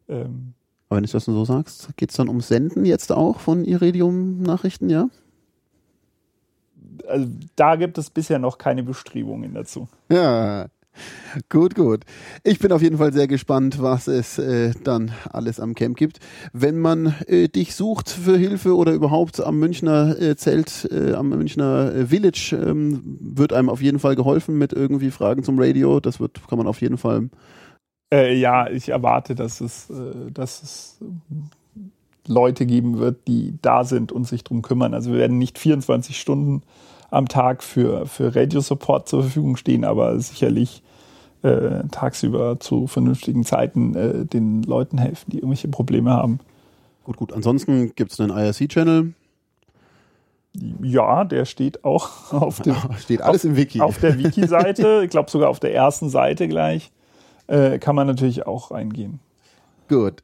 Ähm, 0.08 0.54
aber 0.90 0.98
wenn 0.98 1.06
du 1.06 1.12
das 1.12 1.26
so 1.26 1.46
sagst, 1.46 1.96
geht 1.98 2.10
es 2.10 2.18
dann 2.18 2.30
um 2.30 2.42
Senden 2.42 2.84
jetzt 2.84 3.12
auch 3.12 3.40
von 3.40 3.64
Iridium-Nachrichten, 3.64 4.90
ja? 4.90 5.08
Also 7.08 7.28
da 7.56 7.76
gibt 7.76 7.98
es 7.98 8.10
bisher 8.10 8.40
noch 8.40 8.58
keine 8.58 8.84
Bestrebungen 8.84 9.54
dazu. 9.54 9.88
Ja, 10.10 10.68
gut, 11.50 11.76
gut. 11.76 12.04
Ich 12.44 12.60
bin 12.60 12.72
auf 12.72 12.82
jeden 12.82 12.98
Fall 12.98 13.14
sehr 13.14 13.28
gespannt, 13.28 13.82
was 13.82 14.08
es 14.08 14.38
äh, 14.38 14.74
dann 14.84 15.12
alles 15.32 15.60
am 15.60 15.76
Camp 15.76 15.98
gibt. 15.98 16.20
Wenn 16.54 16.80
man 16.80 17.16
äh, 17.28 17.48
dich 17.48 17.76
sucht 17.76 18.10
für 18.10 18.38
Hilfe 18.38 18.76
oder 18.76 18.94
überhaupt 18.94 19.40
am 19.40 19.60
Münchner 19.60 20.20
äh, 20.20 20.36
Zelt, 20.36 20.88
äh, 20.92 21.14
am 21.14 21.30
Münchner 21.30 21.94
äh, 21.94 22.06
Village, 22.08 22.56
ähm, 22.56 23.18
wird 23.20 23.54
einem 23.54 23.70
auf 23.70 23.82
jeden 23.82 24.00
Fall 24.00 24.16
geholfen 24.16 24.58
mit 24.58 24.74
irgendwie 24.74 25.12
Fragen 25.12 25.44
zum 25.44 25.60
Radio. 25.60 26.00
Das 26.00 26.20
wird, 26.20 26.48
kann 26.48 26.58
man 26.58 26.68
auf 26.68 26.82
jeden 26.82 26.98
Fall. 26.98 27.30
Äh, 28.12 28.36
ja, 28.36 28.70
ich 28.70 28.90
erwarte, 28.90 29.36
dass 29.36 29.62
es, 29.62 29.92
dass 30.34 30.64
es 30.64 31.00
Leute 32.30 32.66
geben 32.66 33.00
wird, 33.00 33.28
die 33.28 33.58
da 33.62 33.84
sind 33.84 34.12
und 34.12 34.26
sich 34.26 34.44
drum 34.44 34.62
kümmern. 34.62 34.94
Also 34.94 35.12
wir 35.12 35.20
werden 35.20 35.38
nicht 35.38 35.58
24 35.58 36.20
Stunden 36.20 36.62
am 37.10 37.28
Tag 37.28 37.64
für, 37.64 38.06
für 38.06 38.36
Radio-Support 38.36 39.10
zur 39.10 39.24
Verfügung 39.24 39.58
stehen, 39.58 39.84
aber 39.84 40.20
sicherlich 40.20 40.84
äh, 41.42 41.88
tagsüber 41.92 42.60
zu 42.60 42.88
vernünftigen 42.88 43.44
Zeiten 43.44 43.96
äh, 43.96 44.26
den 44.26 44.64
Leuten 44.64 44.98
helfen, 44.98 45.32
die 45.32 45.38
irgendwelche 45.38 45.68
Probleme 45.68 46.12
haben. 46.12 46.40
Gut, 47.04 47.18
gut. 47.18 47.34
Ansonsten 47.34 47.96
gibt 47.96 48.12
es 48.12 48.20
einen 48.20 48.32
IRC-Channel. 48.32 49.14
Ja, 50.82 51.24
der 51.26 51.46
steht 51.46 51.84
auch 51.84 52.32
auf 52.34 52.62
dem. 52.62 52.76
steht 53.00 53.22
alles 53.22 53.46
auf, 53.46 53.52
im 53.52 53.56
Wiki. 53.56 53.82
Auf 53.82 54.00
der 54.00 54.18
Wiki-Seite, 54.18 55.02
ich 55.06 55.10
glaube 55.10 55.30
sogar 55.30 55.50
auf 55.50 55.60
der 55.60 55.74
ersten 55.74 56.10
Seite 56.10 56.48
gleich, 56.48 56.92
äh, 57.48 57.80
kann 57.80 57.96
man 57.96 58.08
natürlich 58.08 58.46
auch 58.46 58.72
reingehen. 58.72 59.20
Gut. 59.88 60.24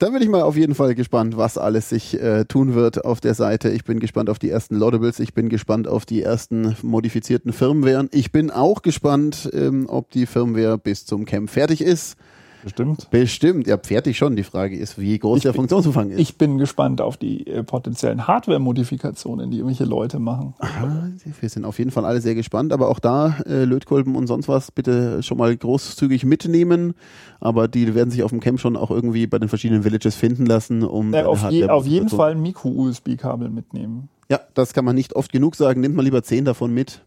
Dann 0.00 0.14
bin 0.14 0.22
ich 0.22 0.30
mal 0.30 0.40
auf 0.40 0.56
jeden 0.56 0.74
Fall 0.74 0.94
gespannt, 0.94 1.36
was 1.36 1.58
alles 1.58 1.90
sich 1.90 2.18
äh, 2.18 2.46
tun 2.46 2.74
wird 2.74 3.04
auf 3.04 3.20
der 3.20 3.34
Seite. 3.34 3.68
Ich 3.68 3.84
bin 3.84 4.00
gespannt 4.00 4.30
auf 4.30 4.38
die 4.38 4.48
ersten 4.48 4.76
Loadables. 4.76 5.20
Ich 5.20 5.34
bin 5.34 5.50
gespannt 5.50 5.86
auf 5.86 6.06
die 6.06 6.22
ersten 6.22 6.74
modifizierten 6.80 7.52
Firmwaren. 7.52 8.08
Ich 8.10 8.32
bin 8.32 8.50
auch 8.50 8.80
gespannt, 8.80 9.50
ähm, 9.52 9.84
ob 9.90 10.10
die 10.10 10.24
Firmware 10.24 10.78
bis 10.78 11.04
zum 11.04 11.26
Camp 11.26 11.50
fertig 11.50 11.82
ist. 11.82 12.16
Bestimmt. 12.62 13.08
Bestimmt. 13.10 13.66
Ja, 13.66 13.78
fertig 13.78 14.18
schon. 14.18 14.36
Die 14.36 14.42
Frage 14.42 14.76
ist, 14.76 14.98
wie 14.98 15.18
groß 15.18 15.38
ich 15.38 15.42
der 15.42 15.54
Funktionsumfang 15.54 16.10
ist. 16.10 16.18
Ich 16.18 16.36
bin 16.36 16.58
gespannt 16.58 17.00
auf 17.00 17.16
die 17.16 17.46
äh, 17.46 17.62
potenziellen 17.62 18.26
Hardware-Modifikationen, 18.26 19.50
die 19.50 19.58
irgendwelche 19.58 19.84
Leute 19.84 20.18
machen. 20.18 20.54
Aha, 20.58 21.08
wir 21.40 21.48
sind 21.48 21.64
auf 21.64 21.78
jeden 21.78 21.90
Fall 21.90 22.04
alle 22.04 22.20
sehr 22.20 22.34
gespannt. 22.34 22.72
Aber 22.72 22.88
auch 22.88 22.98
da, 22.98 23.38
äh, 23.46 23.64
Lötkolben 23.64 24.16
und 24.16 24.26
sonst 24.26 24.48
was, 24.48 24.70
bitte 24.70 25.22
schon 25.22 25.38
mal 25.38 25.56
großzügig 25.56 26.24
mitnehmen. 26.24 26.94
Aber 27.40 27.68
die 27.68 27.94
werden 27.94 28.10
sich 28.10 28.22
auf 28.22 28.30
dem 28.30 28.40
Camp 28.40 28.60
schon 28.60 28.76
auch 28.76 28.90
irgendwie 28.90 29.26
bei 29.26 29.38
den 29.38 29.48
verschiedenen 29.48 29.84
Villages 29.84 30.14
finden 30.14 30.46
lassen, 30.46 30.82
um. 30.82 31.14
Ja, 31.14 31.26
auf, 31.26 31.50
je, 31.50 31.68
auf 31.68 31.86
jeden 31.86 32.08
Fall 32.08 32.32
ein 32.32 32.42
Micro-USB-Kabel 32.42 33.50
mitnehmen. 33.50 34.08
Ja, 34.30 34.40
das 34.54 34.72
kann 34.74 34.84
man 34.84 34.94
nicht 34.94 35.16
oft 35.16 35.32
genug 35.32 35.56
sagen. 35.56 35.80
Nehmt 35.80 35.96
mal 35.96 36.02
lieber 36.02 36.22
zehn 36.22 36.44
davon 36.44 36.72
mit. 36.72 37.02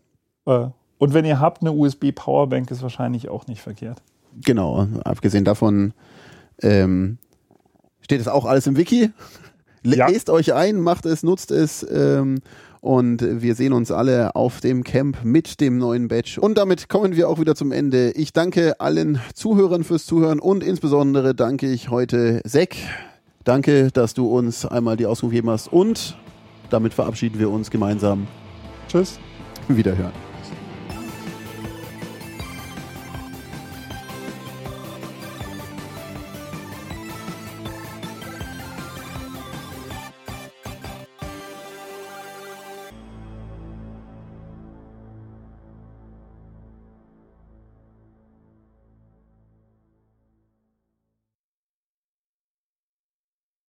Äh, 0.46 0.68
und 0.98 1.14
wenn 1.14 1.26
ihr 1.26 1.40
habt, 1.40 1.62
eine 1.62 1.72
USB-Powerbank 1.72 2.72
ist 2.72 2.82
wahrscheinlich 2.82 3.30
auch 3.30 3.48
nicht 3.48 3.62
verkehrt. 3.62 4.02
Genau, 4.44 4.88
abgesehen 5.04 5.46
davon 5.46 5.94
ähm, 6.62 7.18
steht 8.02 8.22
es 8.22 8.28
auch 8.28 8.46
alles 8.46 8.68
im 8.68 8.78
Wiki. 8.78 9.12
Ja. 9.84 10.08
Lest 10.08 10.30
euch 10.30 10.54
ein, 10.54 10.80
macht 10.80 11.06
es, 11.06 11.24
nutzt 11.24 11.52
es 11.52 11.86
ähm, 11.92 12.40
und 12.80 13.22
wir 13.22 13.56
sehen 13.56 13.74
uns 13.74 13.92
alle 13.92 14.36
auf 14.36 14.62
dem 14.62 14.84
Camp 14.84 15.24
mit 15.24 15.60
dem 15.60 15.78
neuen 15.78 16.08
Badge. 16.08 16.40
Und 16.40 16.58
damit 16.58 16.90
kommen 16.90 17.16
wir 17.16 17.30
auch 17.30 17.40
wieder 17.40 17.56
zum 17.56 17.72
Ende. 17.72 18.12
Ich 18.12 18.34
danke 18.34 18.80
allen 18.80 19.20
Zuhörern 19.34 19.84
fürs 19.84 20.06
Zuhören 20.06 20.40
und 20.40 20.64
insbesondere 20.64 21.36
danke 21.36 21.70
ich 21.72 21.90
heute 21.90 22.42
Zack. 22.46 22.76
Danke, 23.44 23.92
dass 23.92 24.14
du 24.14 24.28
uns 24.28 24.66
einmal 24.66 24.96
die 24.96 25.06
Auskunft 25.06 25.34
gegeben 25.34 25.50
hast 25.50 25.72
und 25.72 26.18
damit 26.70 26.94
verabschieden 26.94 27.40
wir 27.40 27.50
uns 27.50 27.70
gemeinsam. 27.70 28.28
Tschüss. 28.88 29.20
Wiederhören. 29.68 30.33